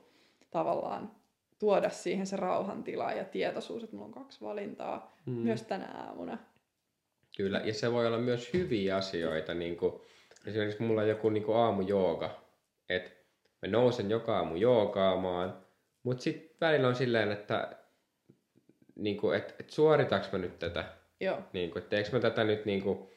[0.51, 1.11] tavallaan
[1.59, 5.33] tuoda siihen se rauhantila ja tietoisuus, että mulla on kaksi valintaa mm.
[5.33, 6.37] myös tänä aamuna.
[7.37, 9.53] Kyllä, ja se voi olla myös hyviä asioita.
[9.53, 9.93] Niin kuin,
[10.45, 12.41] esimerkiksi mulla on joku niin kuin aamujooga,
[12.89, 13.11] että
[13.61, 15.57] mä nousen joka aamu joogaamaan,
[16.03, 17.77] mutta sitten välillä on silleen, että
[18.95, 20.85] niin kuin, että, että suoritaks mä nyt tätä?
[21.19, 21.37] Joo.
[21.53, 23.09] Niin kuin, että teekö mä tätä nyt niin kuin,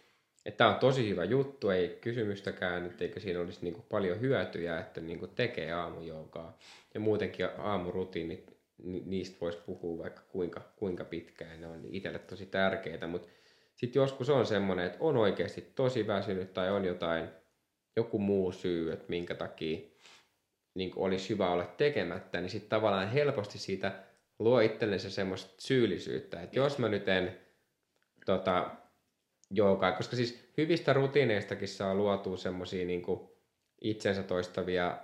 [0.47, 4.21] että tämä on tosi hyvä juttu, ei kysymystäkään, että eikö siinä olisi niin kuin paljon
[4.21, 6.59] hyötyjä, että niin kuin tekee aamujoukaa.
[6.95, 13.07] Ja muutenkin aamurutiinit, niistä voisi puhua vaikka kuinka, kuinka pitkään, ne on itselle tosi tärkeitä,
[13.07, 13.29] mutta
[13.75, 17.29] sitten joskus on semmoinen, että on oikeasti tosi väsynyt tai on jotain,
[17.97, 19.79] joku muu syy, että minkä takia
[20.75, 23.93] niin olisi hyvä olla tekemättä, niin sitten tavallaan helposti siitä
[24.39, 27.41] luo itsellensä semmoista syyllisyyttä, että jos mä nyt en
[28.27, 28.71] tota,
[29.53, 33.03] joogaa, koska siis hyvistä rutiineistakin saa luotua semmoisia niin
[33.81, 34.99] itsensä toistavia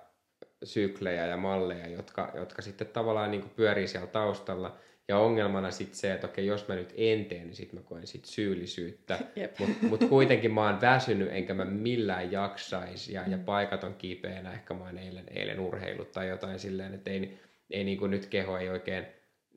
[0.64, 4.76] syklejä ja malleja, jotka, jotka sitten tavallaan niin pyörii siellä taustalla.
[5.08, 8.06] Ja ongelmana sitten se, että okei, jos mä nyt en tee, niin sitten mä koen
[8.06, 9.18] sit syyllisyyttä.
[9.58, 13.12] Mutta mut kuitenkin mä oon väsynyt, enkä mä millään jaksaisi.
[13.12, 13.32] Ja, mm.
[13.32, 17.38] ja paikat on kipeänä, ehkä mä oon eilen, eilen urheilut tai jotain silleen, että ei,
[17.70, 19.06] ei niin kuin nyt keho ei oikein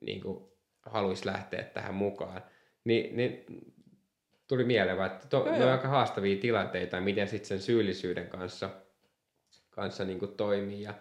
[0.02, 0.46] niin kuin
[0.82, 2.44] haluaisi lähteä tähän mukaan.
[2.84, 3.46] Ni, niin
[4.52, 8.70] tuli mieleen, että to, ne on aika haastavia tilanteita, miten sitten sen syyllisyyden kanssa,
[9.70, 10.82] kanssa niin kuin toimii.
[10.82, 10.94] Ja,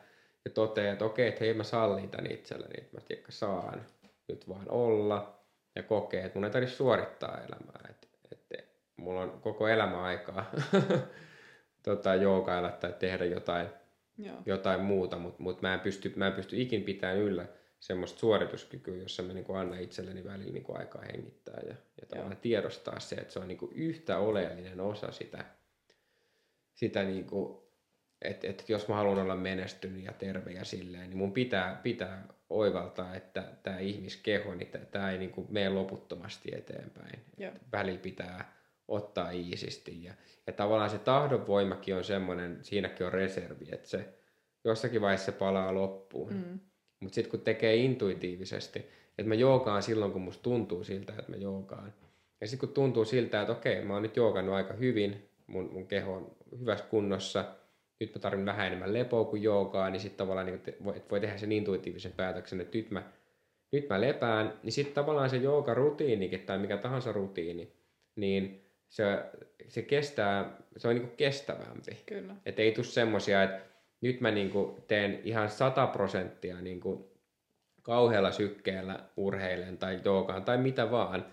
[0.44, 3.86] ja toteaa, että okei, että hei mä sallin tämän itselleni, että mä tiedä, saan
[4.28, 5.40] nyt vaan olla
[5.76, 7.80] ja kokee, että mun ei tarvitse suorittaa elämää.
[7.90, 8.54] Että, että
[8.96, 10.50] mulla on koko elämä aikaa
[11.86, 13.66] tota, joogailla tai tehdä jotain,
[14.18, 14.36] Joo.
[14.46, 17.46] jotain muuta, mutta mut mä, en pysty, mä en pysty ikin pitämään yllä
[17.80, 23.00] semmoista suorituskykyä, jossa mä niin annan itselleni välillä niin aikaa hengittää ja, ja tavallaan tiedostaa
[23.00, 25.44] se, että se on niin yhtä oleellinen osa sitä,
[26.74, 27.26] sitä niin
[28.22, 32.28] että, että jos mä haluan olla menestynyt ja terve ja silleen, niin mun pitää, pitää
[32.50, 37.24] oivaltaa, että tämä ihmiskeho, niin tämä ei niin kuin mene loputtomasti eteenpäin.
[37.72, 38.56] Välillä pitää
[38.88, 40.04] ottaa iisisti.
[40.04, 40.14] Ja,
[40.46, 44.08] ja tavallaan se tahdonvoimakin on semmoinen, siinäkin on reservi, että se
[44.64, 46.32] jossakin vaiheessa se palaa loppuun.
[46.32, 46.60] Mm.
[47.00, 48.78] Mutta sitten kun tekee intuitiivisesti,
[49.18, 51.92] että mä joogaan silloin, kun musta tuntuu siltä, että mä joogaan.
[52.40, 55.86] Ja sitten kun tuntuu siltä, että okei, mä oon nyt joogannut aika hyvin, mun, mun
[55.86, 57.44] keho on hyvässä kunnossa,
[58.00, 61.20] nyt mä tarvitsen vähän enemmän lepoa kuin joogaa, niin sitten tavallaan niin te, voi, voi
[61.20, 63.02] tehdä sen intuitiivisen päätöksen, että nyt mä,
[63.72, 67.72] nyt mä lepään, niin sitten tavallaan se joogarutiinikin tai mikä tahansa rutiini,
[68.16, 69.04] niin se,
[69.68, 72.02] se kestää, se on niin kestävämpi.
[72.06, 72.36] Kyllä.
[72.46, 73.69] Että ei tule semmoisia, että
[74.00, 77.04] nyt mä niin kuin teen ihan sata prosenttia niin kuin
[77.82, 81.26] kauhealla sykkeellä urheilen tai joogaan tai mitä vaan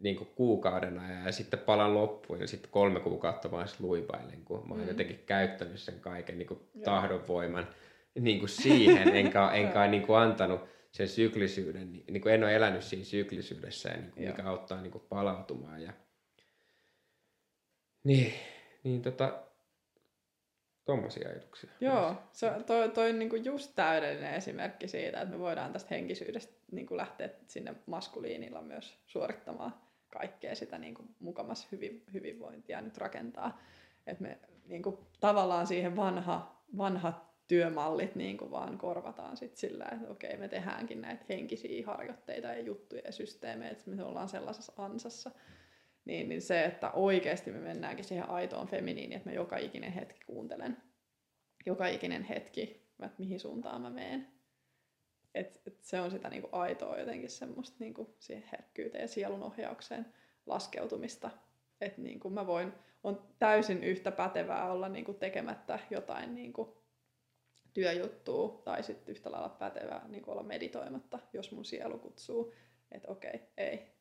[0.00, 4.68] niin kuin kuukauden ajan ja sitten palan loppuun ja sitten kolme kuukautta vaan luipailen, kun
[4.68, 4.88] mä oon mm.
[4.88, 7.66] jotenkin käyttänyt sen kaiken niin kuin tahdonvoiman
[8.20, 12.82] niin kuin siihen, enkä, enkä niin kuin antanut sen syklisyyden, niin kuin en ole elänyt
[12.82, 15.82] siinä syklisyydessä, niin kuin, mikä auttaa niin kuin palautumaan.
[15.82, 15.92] Ja...
[18.04, 18.32] Niin,
[18.84, 19.42] niin tota,
[20.84, 21.70] tuommoisia ajatuksia.
[21.80, 26.52] Joo, se, toi, toi on niinku just täydellinen esimerkki siitä, että me voidaan tästä henkisyydestä
[26.72, 29.74] niinku lähteä sinne maskuliinilla myös suorittamaan
[30.12, 33.60] kaikkea sitä niinku mukamassa hyvin, hyvinvointia nyt rakentaa.
[34.06, 40.36] Että me niinku, tavallaan siihen vanha, vanhat työmallit niinku vaan korvataan sit sillä, että okei,
[40.36, 45.30] me tehdäänkin näitä henkisiä harjoitteita ja juttuja ja systeemejä, että me ollaan sellaisessa ansassa.
[46.04, 50.20] Niin, niin se, että oikeasti me mennäänkin siihen aitoon feminiiniin, että mä joka ikinen hetki
[50.26, 50.76] kuuntelen.
[51.66, 54.28] Joka ikinen hetki, että mihin suuntaan mä meen.
[55.34, 60.14] Et, et se on sitä niinku aitoa jotenkin semmoista niinku siihen herkkyyteen ja sielun ohjaukseen
[60.46, 61.30] laskeutumista.
[61.80, 62.72] Että niinku mä voin,
[63.04, 66.82] on täysin yhtä pätevää olla niinku tekemättä jotain niinku
[67.72, 72.52] työjuttua tai sitten yhtä lailla pätevää niin olla meditoimatta, jos mun sielu kutsuu,
[72.92, 73.92] että okei, ei,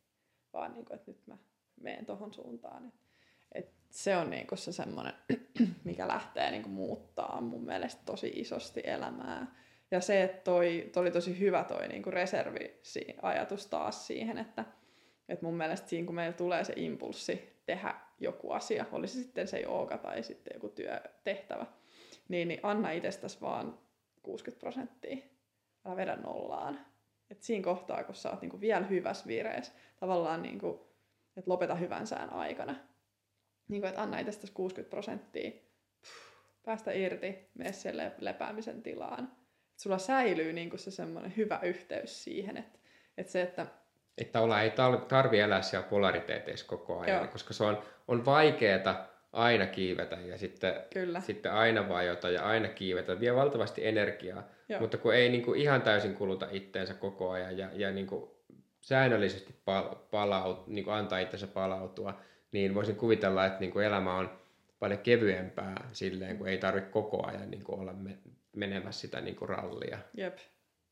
[0.54, 1.38] vaan niin kuin, että nyt mä
[1.82, 2.86] menen tohon suuntaan.
[2.86, 5.14] Et, et se on niin kuin se semmoinen,
[5.84, 9.56] mikä lähtee niin kuin muuttaa mun mielestä tosi isosti elämää.
[9.92, 14.66] Ja se, että toi, toi oli tosi hyvä toi niin kuin reservi-ajatus taas siihen, että,
[15.30, 19.60] että mun mielestä siinä kun meillä tulee se impulssi tehdä joku asia, olisi sitten se
[19.60, 21.66] jooga tai sitten joku työtehtävä,
[22.30, 23.80] niin, niin anna itsestäsi vaan
[24.24, 25.18] 60 prosenttia.
[25.86, 26.80] Älä vedä nollaan.
[27.30, 30.91] Et siinä kohtaa, kun sä oot niinku vielä hyvässä vireessä, tavallaan niinku,
[31.38, 32.76] että lopeta hyvän sään aikana.
[33.68, 35.52] Niinku, että anna itsestäsi 60 prosenttia,
[36.66, 39.32] päästä irti, mene siellä lepäämisen tilaan.
[39.72, 42.80] Et sulla säilyy niinku se semmoinen hyvä yhteys siihen, että
[43.18, 43.68] et se, että
[44.18, 44.74] että olla ei
[45.08, 47.28] tarvi elää siellä polariteeteissa koko ajan, Joo.
[47.28, 51.22] koska se on, on vaikeeta aina kiivetä ja sitten, Kyllä.
[51.22, 53.20] sitten aina vajota ja aina kiivetä.
[53.20, 54.80] Vie valtavasti energiaa, Joo.
[54.80, 58.32] mutta kun ei niin kuin ihan täysin kuluta itteensä koko ajan ja, ja niin kuin
[58.82, 62.20] säännöllisesti pal- palaut, niin kuin antaa itsensä palautua,
[62.52, 64.40] niin voisin kuvitella, että niin kuin elämä on
[64.80, 68.18] paljon kevyempää silleen, kun ei tarvitse koko ajan niin kuin olla me-
[68.56, 69.98] menemässä sitä niin kuin rallia.
[70.18, 70.38] Jep,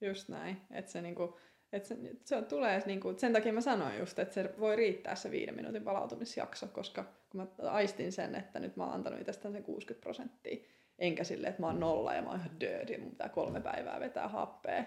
[0.02, 0.62] just näin.
[0.72, 1.34] Että se niin kuin
[1.74, 5.32] et se, se tulee niinku, sen takia mä sanoin just, että se voi riittää se
[5.32, 9.64] viiden minuutin palautumisjakso, koska kun mä aistin sen, että nyt mä oon antanut itsestäni sen
[9.64, 10.66] 60 prosenttia,
[11.00, 14.00] enkä silleen, että mä oon nolla ja mä oon ihan dirty mun pitää kolme päivää
[14.00, 14.84] vetää happea,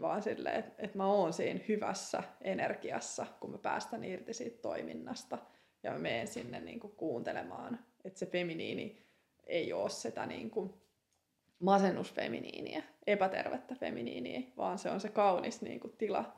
[0.00, 5.38] vaan silleen, että, että mä oon siinä hyvässä energiassa, kun mä päästän irti siitä toiminnasta
[5.82, 9.02] ja mä menen sinne niinku kuuntelemaan, että se feminiini
[9.46, 10.74] ei ole sitä niinku
[11.58, 16.36] masennusfeminiiniä, epätervettä feminiiniä, vaan se on se kaunis niin kuin, tila,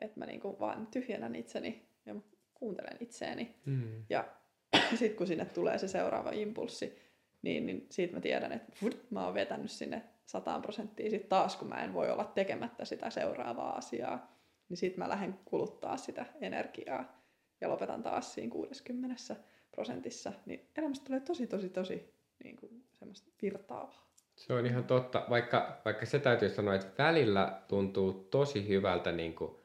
[0.00, 2.14] että mä niin kuin, vaan tyhjennän itseni ja
[2.54, 3.54] kuuntelen itseäni.
[3.66, 4.04] Mm.
[4.10, 4.28] Ja
[4.98, 6.98] sitten kun sinne tulee se seuraava impulssi,
[7.42, 8.72] niin, niin siitä mä tiedän, että
[9.10, 13.10] mä oon vetänyt sinne sataan prosenttia sit taas, kun mä en voi olla tekemättä sitä
[13.10, 14.36] seuraavaa asiaa,
[14.68, 17.22] niin sitten mä lähden kuluttaa sitä energiaa
[17.60, 19.36] ja lopetan taas siinä 60
[19.70, 22.14] prosentissa, niin elämästä tulee tosi, tosi, tosi
[22.44, 24.10] niin kuin, semmoista virtaavaa.
[24.36, 29.34] Se on ihan totta, vaikka, vaikka se täytyy sanoa, että välillä tuntuu tosi hyvältä niin
[29.34, 29.56] kuin,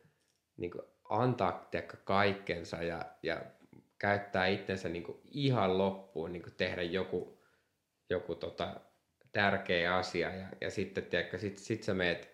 [0.58, 1.70] niin kuin antaa
[2.04, 3.42] kaikkensa ja, ja
[4.00, 7.42] käyttää itsensä niin kuin ihan loppuun, niin kuin tehdä joku,
[8.10, 8.82] joku tota,
[9.36, 12.30] tärkeä asia ja, ja sitten tiedätkö, sit, sit sä meet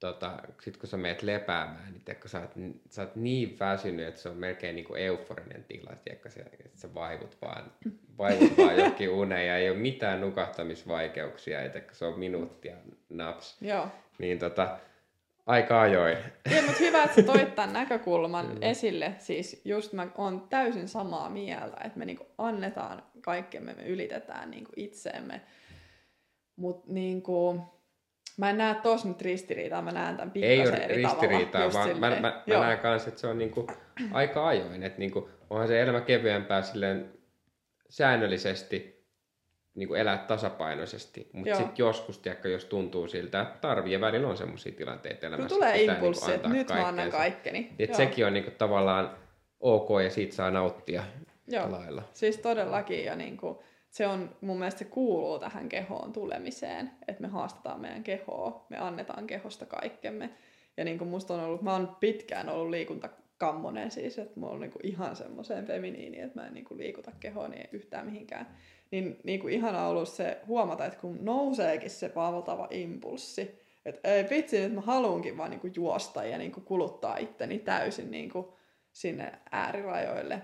[0.00, 2.50] tota, sit kun sä meet lepäämään, niin tiedätkö, sä, oot,
[2.90, 6.78] sä oot niin väsynyt, että se on melkein niin kuin euforinen tila, tiedätkö, sä, että
[6.78, 7.72] sä vaivut vaan,
[8.18, 12.76] vaivut vaan jokin uneen ja ei ole mitään nukahtamisvaikeuksia, että se on minuuttia
[13.08, 13.56] naps.
[13.60, 13.88] Joo.
[14.18, 14.78] Niin tota,
[15.46, 16.18] aika ajoin.
[16.50, 19.14] Joo, mutta hyvä, että sä toit tämän näkökulman esille.
[19.18, 24.72] Siis just mä oon täysin samaa mieltä, että me niinku annetaan kaikkemme, me ylitetään niinku
[24.76, 25.40] itseemme.
[26.60, 27.60] Mutta niinku,
[28.36, 32.00] Mä en näe tos nyt ristiriitaa, mä näen tämän Ei ole eri ristiriitaa, tavalla, vaan
[32.00, 33.66] mä, mä, mä näen kanssa, että se on niinku
[34.12, 34.82] aika ajoin.
[34.82, 37.12] Että niinku, onhan se elämä kevyempää silleen
[37.88, 39.06] säännöllisesti
[39.74, 41.30] niinku elää tasapainoisesti.
[41.32, 45.48] Mutta sitten joskus, tiedätkö, jos tuntuu siltä, että tarvii, ja välillä on sellaisia tilanteita elämässä.
[45.48, 47.72] Kun tulee niinku impulssi, niinku että nyt mä annan kaikkeni.
[47.78, 49.16] Että sekin on niinku tavallaan
[49.60, 51.02] ok, ja siitä saa nauttia
[51.46, 51.70] Joo.
[51.70, 52.02] lailla.
[52.12, 57.28] Siis todellakin, ja niinku, se on, mun mielestä se kuuluu tähän kehoon tulemiseen, että me
[57.28, 60.30] haastetaan meidän kehoa, me annetaan kehosta kaikkemme.
[60.76, 64.60] Ja niin kuin musta on ollut, mä oon pitkään ollut liikuntakammonen siis, että mulla on
[64.60, 68.56] niin kuin ihan semmoiseen feminiiniin, että mä en niin kuin liikuta kehoa niin yhtään mihinkään.
[68.90, 74.26] Niin, niin kuin ihana ollut se huomata, että kun nouseekin se valtava impulssi, että ei
[74.30, 78.30] vitsi, että mä haluankin vaan niin kuin juosta ja niin kuin kuluttaa itteni täysin niin
[78.30, 78.46] kuin
[78.92, 80.42] sinne äärirajoille.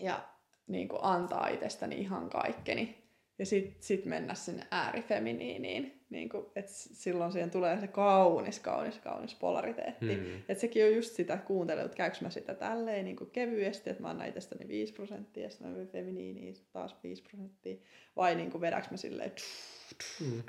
[0.00, 0.31] Ja
[0.66, 3.02] niin kuin antaa itsestäni ihan kaikkeni.
[3.38, 6.02] Ja sitten sit mennä sinne äärifeminiiniin.
[6.10, 10.14] Niin kuin, että silloin siihen tulee se kaunis, kaunis, kaunis polariteetti.
[10.14, 10.36] Hmm.
[10.48, 13.90] Että sekin on just sitä, että kuuntelen, että käykö mä sitä tälleen niin kuin kevyesti,
[13.90, 17.76] että mä annan itsestäni 5 prosenttia, ja sitten mä feminiiniin taas 5 prosenttia.
[18.16, 20.42] Vai niin kuin vedäks mä silleen, tff, tff, hmm.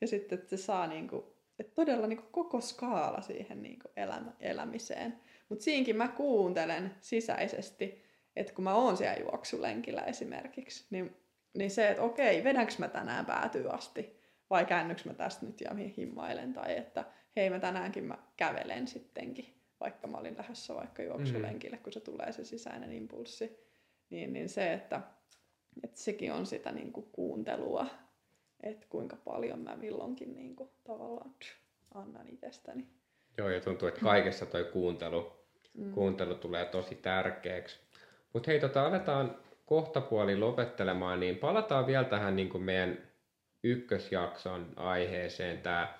[0.00, 1.24] ja sitten että se saa niin kuin,
[1.58, 5.20] että todella niin kuin koko skaala siihen niin kuin elämä, elämiseen.
[5.48, 8.02] Mutta siinkin mä kuuntelen sisäisesti,
[8.40, 11.16] että kun mä oon siellä juoksulenkillä esimerkiksi, niin,
[11.54, 14.20] niin se, että okei, vedänkö mä tänään päätyy asti
[14.50, 17.04] vai käännyks mä tästä nyt ja himmailen tai että
[17.36, 21.82] hei mä tänäänkin mä kävelen sittenkin, vaikka mä olin lähdössä vaikka juoksulenkille, mm.
[21.82, 23.70] kun se tulee se sisäinen impulssi.
[24.10, 25.00] Niin, niin se, että,
[25.84, 27.86] että sekin on sitä niin kuin kuuntelua,
[28.62, 31.34] että kuinka paljon mä milloinkin niin kuin, tavallaan
[31.94, 32.86] annan itsestäni.
[33.38, 35.32] Joo, ja tuntuu, että kaikessa toi kuuntelu,
[35.74, 35.92] mm.
[35.92, 37.80] kuuntelu tulee tosi tärkeäksi.
[38.32, 42.98] Mutta hei, tota, aletaan kohta puoli lopettelemaan, niin palataan vielä tähän niin kuin meidän
[43.64, 45.94] ykkösjakson aiheeseen, tämä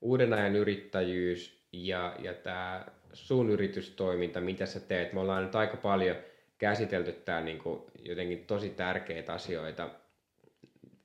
[0.00, 5.12] uuden ajan yrittäjyys ja, ja tämä sun yritystoiminta, mitä sä teet.
[5.12, 6.16] Me ollaan nyt aika paljon
[6.58, 7.62] käsitelty täällä niin
[7.98, 9.90] jotenkin tosi tärkeitä asioita,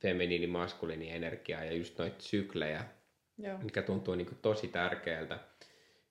[0.01, 2.83] feminiini, maskuliini energiaa ja just noita syklejä,
[3.37, 3.57] Joo.
[3.57, 5.39] mikä tuntuu niin kuin tosi tärkeältä.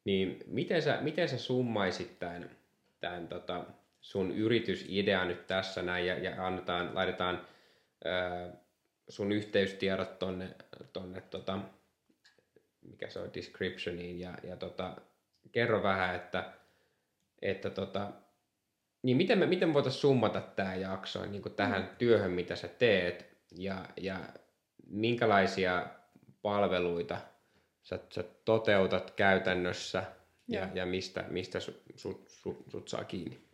[0.04, 2.50] Niin miten sä, miten sä summaisit tämän,
[3.00, 3.64] tämän tota,
[4.06, 7.46] sun yritysidea nyt tässä näin ja, ja annetaan, laitetaan
[8.04, 8.52] ää,
[9.08, 10.54] sun yhteystiedot tonne,
[10.92, 11.58] tonne tota,
[12.80, 14.96] mikä se on, descriptioniin ja, ja tota,
[15.52, 16.52] kerro vähän, että,
[17.42, 18.12] että tota,
[19.02, 21.96] niin miten me, miten me voitaisiin summata tämä jakso niin tähän mm.
[21.98, 24.20] työhön, mitä sä teet ja, ja
[24.86, 25.86] minkälaisia
[26.42, 27.20] palveluita
[27.82, 30.04] sä, sä toteutat käytännössä
[30.48, 33.45] ja, ja mistä, mistä sut, sut, sut, sut saa kiinni?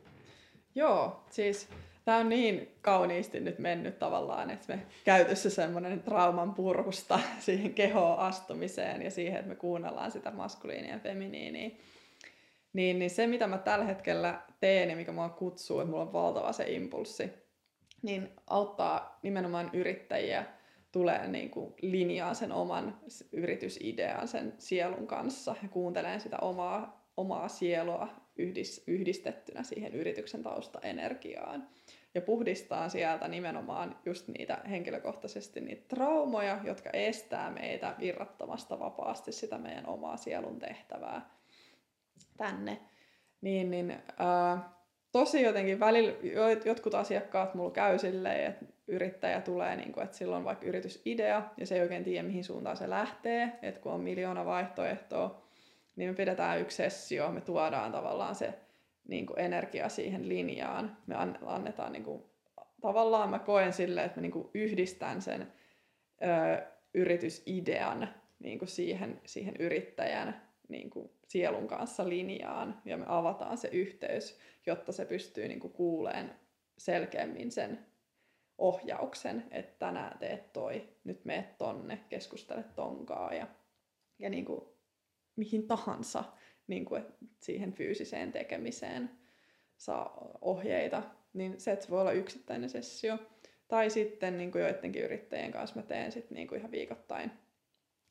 [0.74, 1.68] Joo, siis
[2.04, 8.18] tämä on niin kauniisti nyt mennyt tavallaan, että me käytössä semmoinen trauman purkusta siihen kehoon
[8.18, 11.70] astumiseen ja siihen, että me kuunnellaan sitä maskuliinia ja feminiiniä.
[12.72, 16.12] Niin, niin se, mitä mä tällä hetkellä teen ja mikä mua kutsuu, että mulla on
[16.12, 17.30] valtava se impulssi,
[18.02, 20.44] niin auttaa nimenomaan yrittäjiä
[20.92, 23.00] tulee niin kuin linjaa sen oman
[23.32, 31.68] yritysidean sen sielun kanssa ja kuuntelee sitä omaa, omaa sielua yhdis, yhdistettynä siihen yrityksen taustaenergiaan.
[32.14, 39.58] Ja puhdistaa sieltä nimenomaan just niitä henkilökohtaisesti niitä traumoja, jotka estää meitä virrattamasta vapaasti sitä
[39.58, 41.30] meidän omaa sielun tehtävää
[42.36, 42.80] tänne.
[43.40, 44.64] Niin, niin äh,
[45.12, 46.12] tosi jotenkin välillä
[46.64, 51.42] jotkut asiakkaat mulla käy silleen, että yrittäjä tulee, niin kuin, että sillä on vaikka yritysidea
[51.56, 55.41] ja se ei oikein tiedä, mihin suuntaan se lähtee, että kun on miljoona vaihtoehtoa,
[55.96, 58.54] niin me pidetään yksi sessio, me tuodaan tavallaan se
[59.08, 60.96] niin kuin energia siihen linjaan.
[61.06, 61.14] Me
[61.46, 62.22] annetaan niin kuin,
[62.80, 65.52] tavallaan mä koen silleen, että mä niin kuin yhdistän sen
[66.22, 66.62] ö,
[66.94, 73.68] yritysidean niin kuin siihen, siihen yrittäjän niin kuin sielun kanssa linjaan ja me avataan se
[73.68, 76.34] yhteys, jotta se pystyy niin kuin kuuleen
[76.78, 77.86] selkeämmin sen
[78.58, 83.46] ohjauksen, että tänään teet toi, nyt meet tonne, keskustele tonkaa ja,
[84.18, 84.71] ja niin kuin
[85.36, 86.24] mihin tahansa
[86.66, 87.04] niin kuin,
[87.40, 89.10] siihen fyysiseen tekemiseen
[89.76, 91.02] saa ohjeita,
[91.32, 93.18] niin se, että se voi olla yksittäinen sessio.
[93.68, 97.30] Tai sitten niin kuin joidenkin yrittäjien kanssa mä teen sit, niin kuin ihan viikoittain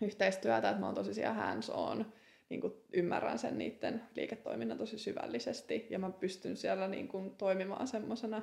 [0.01, 2.13] yhteistyötä, että mä oon tosi siellä hands on,
[2.49, 7.87] niin kuin ymmärrän sen niiden liiketoiminnan tosi syvällisesti ja mä pystyn siellä niin kuin toimimaan
[7.87, 8.41] semmoisena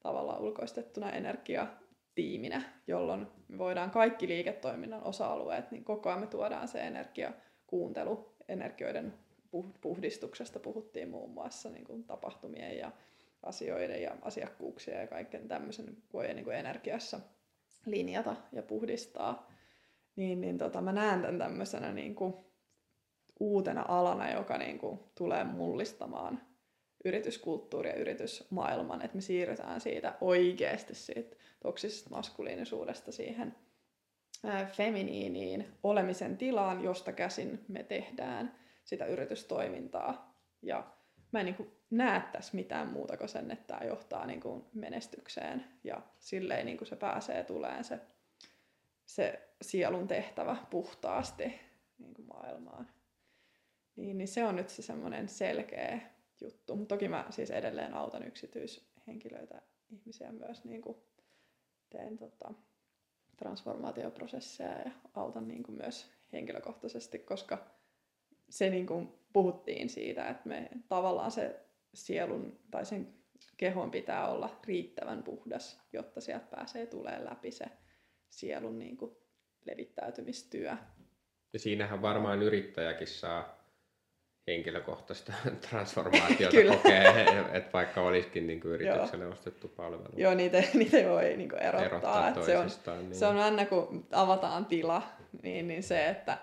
[0.00, 6.80] tavallaan ulkoistettuna energiatiiminä, jolloin me voidaan kaikki liiketoiminnan osa-alueet, niin koko ajan me tuodaan se
[7.74, 9.14] energiakuuntelu, energioiden
[9.80, 12.92] puhdistuksesta puhuttiin muun muassa niin kuin tapahtumien ja
[13.42, 17.20] asioiden ja asiakkuuksien ja kaiken tämmöisen voi niin kuin energiassa
[17.86, 19.50] linjata ja puhdistaa.
[20.16, 22.34] Niin, niin tota, mä näen tämän tämmöisenä niin kuin
[23.40, 26.40] uutena alana, joka niin kuin tulee mullistamaan
[27.04, 33.54] yrityskulttuuri ja yritysmaailman, että me siirrytään siitä oikeasti siitä toksisesta maskuliinisuudesta siihen
[34.72, 40.38] feminiiniin olemisen tilaan, josta käsin me tehdään sitä yritystoimintaa.
[40.62, 40.84] Ja
[41.32, 44.64] mä en niin kuin näe tässä mitään muuta kuin sen, että tämä johtaa niin kuin
[44.72, 48.00] menestykseen ja silleen niin kuin se pääsee tuleen se,
[49.06, 51.60] se sielun tehtävä puhtaasti
[51.98, 52.88] niin kuin maailmaan.
[53.96, 56.00] Niin, niin se on nyt se semmoinen selkeä
[56.40, 56.86] juttu.
[56.86, 60.98] Toki mä siis edelleen autan yksityishenkilöitä, ihmisiä myös niin kuin
[61.90, 62.54] teen tota,
[63.36, 67.66] transformaatioprosesseja ja autan niin kuin myös henkilökohtaisesti, koska
[68.48, 71.60] se niin kuin puhuttiin siitä, että me tavallaan se
[71.94, 73.14] sielun tai sen
[73.56, 77.66] kehon pitää olla riittävän puhdas, jotta sieltä pääsee tulee läpi se
[78.28, 79.16] sielun niin kuin
[79.64, 80.76] levittäytymistyö.
[81.52, 83.63] Ja siinähän varmaan yrittäjäkin saa
[84.46, 85.32] henkilökohtaista
[85.70, 89.32] transformaatiota kokee, että vaikka olisikin niin kuin yritykselle Joo.
[89.32, 90.14] ostettu palvelu.
[90.16, 91.86] Joo, niitä, niitä voi niin kuin erottaa.
[91.86, 92.68] erottaa että se, on,
[92.98, 93.14] niin.
[93.14, 95.02] se on aina kun avataan tila,
[95.42, 96.38] niin, niin se, että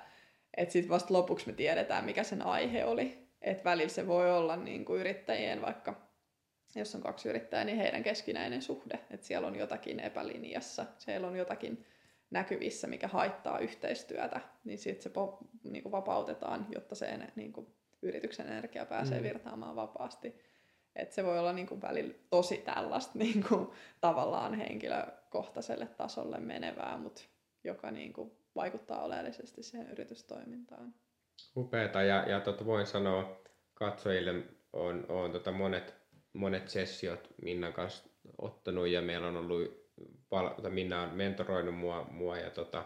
[0.57, 3.21] et sitten vasta lopuksi me tiedetään, mikä sen aihe oli.
[3.41, 6.07] Että välillä se voi olla niin kuin yrittäjien vaikka,
[6.75, 8.99] jos on kaksi yrittäjää, niin heidän keskinäinen suhde.
[9.11, 11.85] Että siellä on jotakin epälinjassa, siellä on jotakin
[12.31, 17.67] näkyvissä, mikä haittaa yhteistyötä, niin sitten se po, niin kuin vapautetaan, jotta se niin kuin
[18.01, 19.23] yrityksen energia pääsee mm.
[19.23, 20.35] virtaamaan vapaasti.
[20.95, 23.69] Et se voi olla niin kuin välillä tosi tällaista niin kuin,
[24.01, 27.21] tavallaan henkilökohtaiselle tasolle menevää, mutta
[27.63, 30.93] joka niin kuin, vaikuttaa oleellisesti siihen yritystoimintaan.
[31.57, 33.41] Upeeta ja, ja tota voin sanoa
[33.73, 35.95] katsojille, on, on tota monet,
[36.33, 39.81] monet sessiot Minnan kanssa ottanut ja meillä on ollut
[40.69, 42.85] Minna on mentoroinut mua, mua ja tota,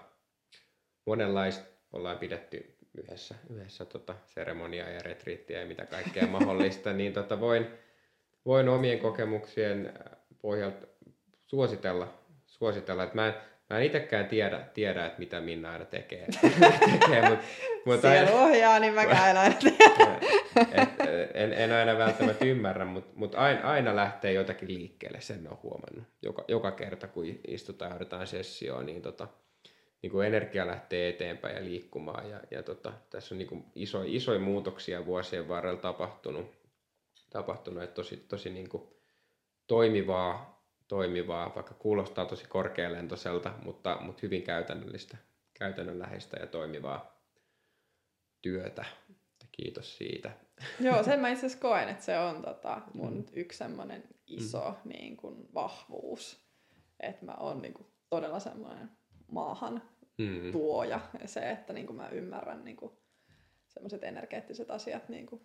[1.06, 7.40] monenlaista ollaan pidetty yhdessä, yhdessä tota, seremoniaa ja retriittiä ja mitä kaikkea mahdollista, niin tota,
[7.40, 7.68] voin,
[8.46, 9.94] voin omien kokemuksien
[10.42, 10.88] pohjalta
[11.46, 12.14] suositella,
[12.46, 13.34] suositella että mä en,
[13.70, 16.28] Mä en itsekään tiedä, tiedä, että mitä Minna aina tekee.
[16.92, 17.40] tekee mut,
[17.86, 20.90] mut Siellä aina, ohjaa, niin mä en aina et,
[21.34, 26.04] en, en, aina välttämättä ymmärrä, mutta mut aina, aina lähtee jotakin liikkeelle, sen on huomannut.
[26.22, 29.28] Joka, joka kerta, kun istutaan joudutaan sessioon, niin, tota,
[30.06, 32.30] niin kuin energia lähtee eteenpäin ja liikkumaan.
[32.30, 36.46] Ja, ja tota, tässä on niin kuin iso, isoja muutoksia vuosien varrella tapahtunut,
[37.30, 38.84] tapahtunut että tosi, tosi niin kuin
[39.68, 40.56] toimivaa
[40.88, 45.18] toimivaa, vaikka kuulostaa tosi korkealentoiselta, mutta, mutta hyvin käytännöllistä,
[45.54, 47.22] käytännönläheistä ja toimivaa
[48.42, 48.86] työtä.
[49.52, 50.32] Kiitos siitä.
[50.80, 53.26] Joo, sen mä itse asiassa koen, että se on tota, mun mm.
[53.34, 54.90] yksi semmoinen iso mm.
[54.90, 56.46] niin kuin, vahvuus.
[57.00, 57.74] Että mä oon niin
[58.10, 58.90] todella semmoinen
[59.32, 59.82] maahan
[60.18, 60.52] mm.
[60.52, 61.00] tuoja.
[61.22, 62.78] Ja se, että niin kuin, mä ymmärrän niin
[63.68, 65.42] semmoiset energeettiset asiat niin kuin,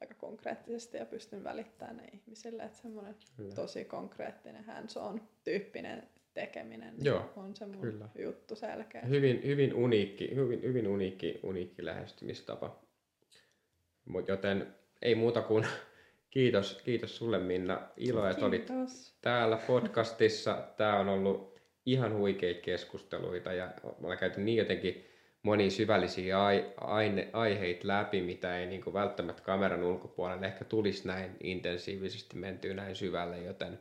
[0.00, 2.62] aika konkreettisesti ja pystyn välittämään ne ihmisille.
[2.62, 3.54] Että semmoinen Kyllä.
[3.54, 8.08] tosi konkreettinen hands-on tyyppinen tekeminen Joo, on se mun kyllä.
[8.18, 9.00] juttu selkeä.
[9.00, 12.80] Hyvin, hyvin, uniikki, hyvin, hyvin uniikki, uniikki lähestymistapa.
[14.04, 15.66] Mut joten ei muuta kuin
[16.30, 17.88] kiitos, kiitos sulle Minna.
[17.96, 18.68] Ilo, että olit
[19.20, 20.68] täällä podcastissa.
[20.76, 21.49] Tämä on ollut
[21.92, 25.06] ihan huikeita keskusteluita ja mä käyty niin jotenkin
[25.42, 31.08] monia syvällisiä ai, aine, aiheita läpi, mitä ei niin kuin välttämättä kameran ulkopuolelle ehkä tulisi
[31.08, 33.80] näin intensiivisesti mentyä näin syvälle, joten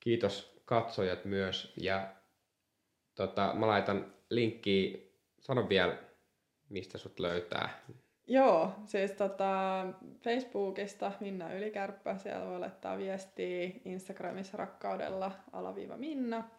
[0.00, 1.74] kiitos katsojat myös.
[1.80, 2.14] Ja
[3.14, 4.98] tota, mä laitan linkkiä,
[5.40, 5.98] sano vielä
[6.68, 7.80] mistä sut löytää.
[8.26, 9.86] Joo, siis tota,
[10.22, 16.50] Facebookista Minna Ylikärppä, siellä voi laittaa viestiä, Instagramissa rakkaudella alaviiva Minna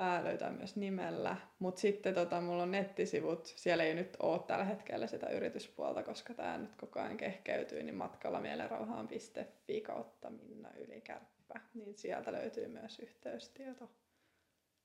[0.00, 1.36] ää, löytää myös nimellä.
[1.58, 6.34] Mutta sitten tota, mulla on nettisivut, siellä ei nyt ole tällä hetkellä sitä yrityspuolta, koska
[6.34, 11.60] tämä nyt koko ajan kehkeytyy, niin matkalla mielenrauhaan.fi kautta Minna Ylikärppä.
[11.74, 13.90] Niin sieltä löytyy myös yhteystieto,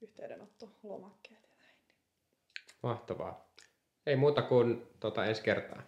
[0.01, 1.75] yhteydenotto, lomakkeet ja näin.
[2.83, 3.49] Mahtavaa.
[4.05, 5.81] Ei muuta kuin tota ensi kertaa.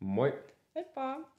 [0.00, 0.44] Moi!
[0.74, 1.37] Heippa!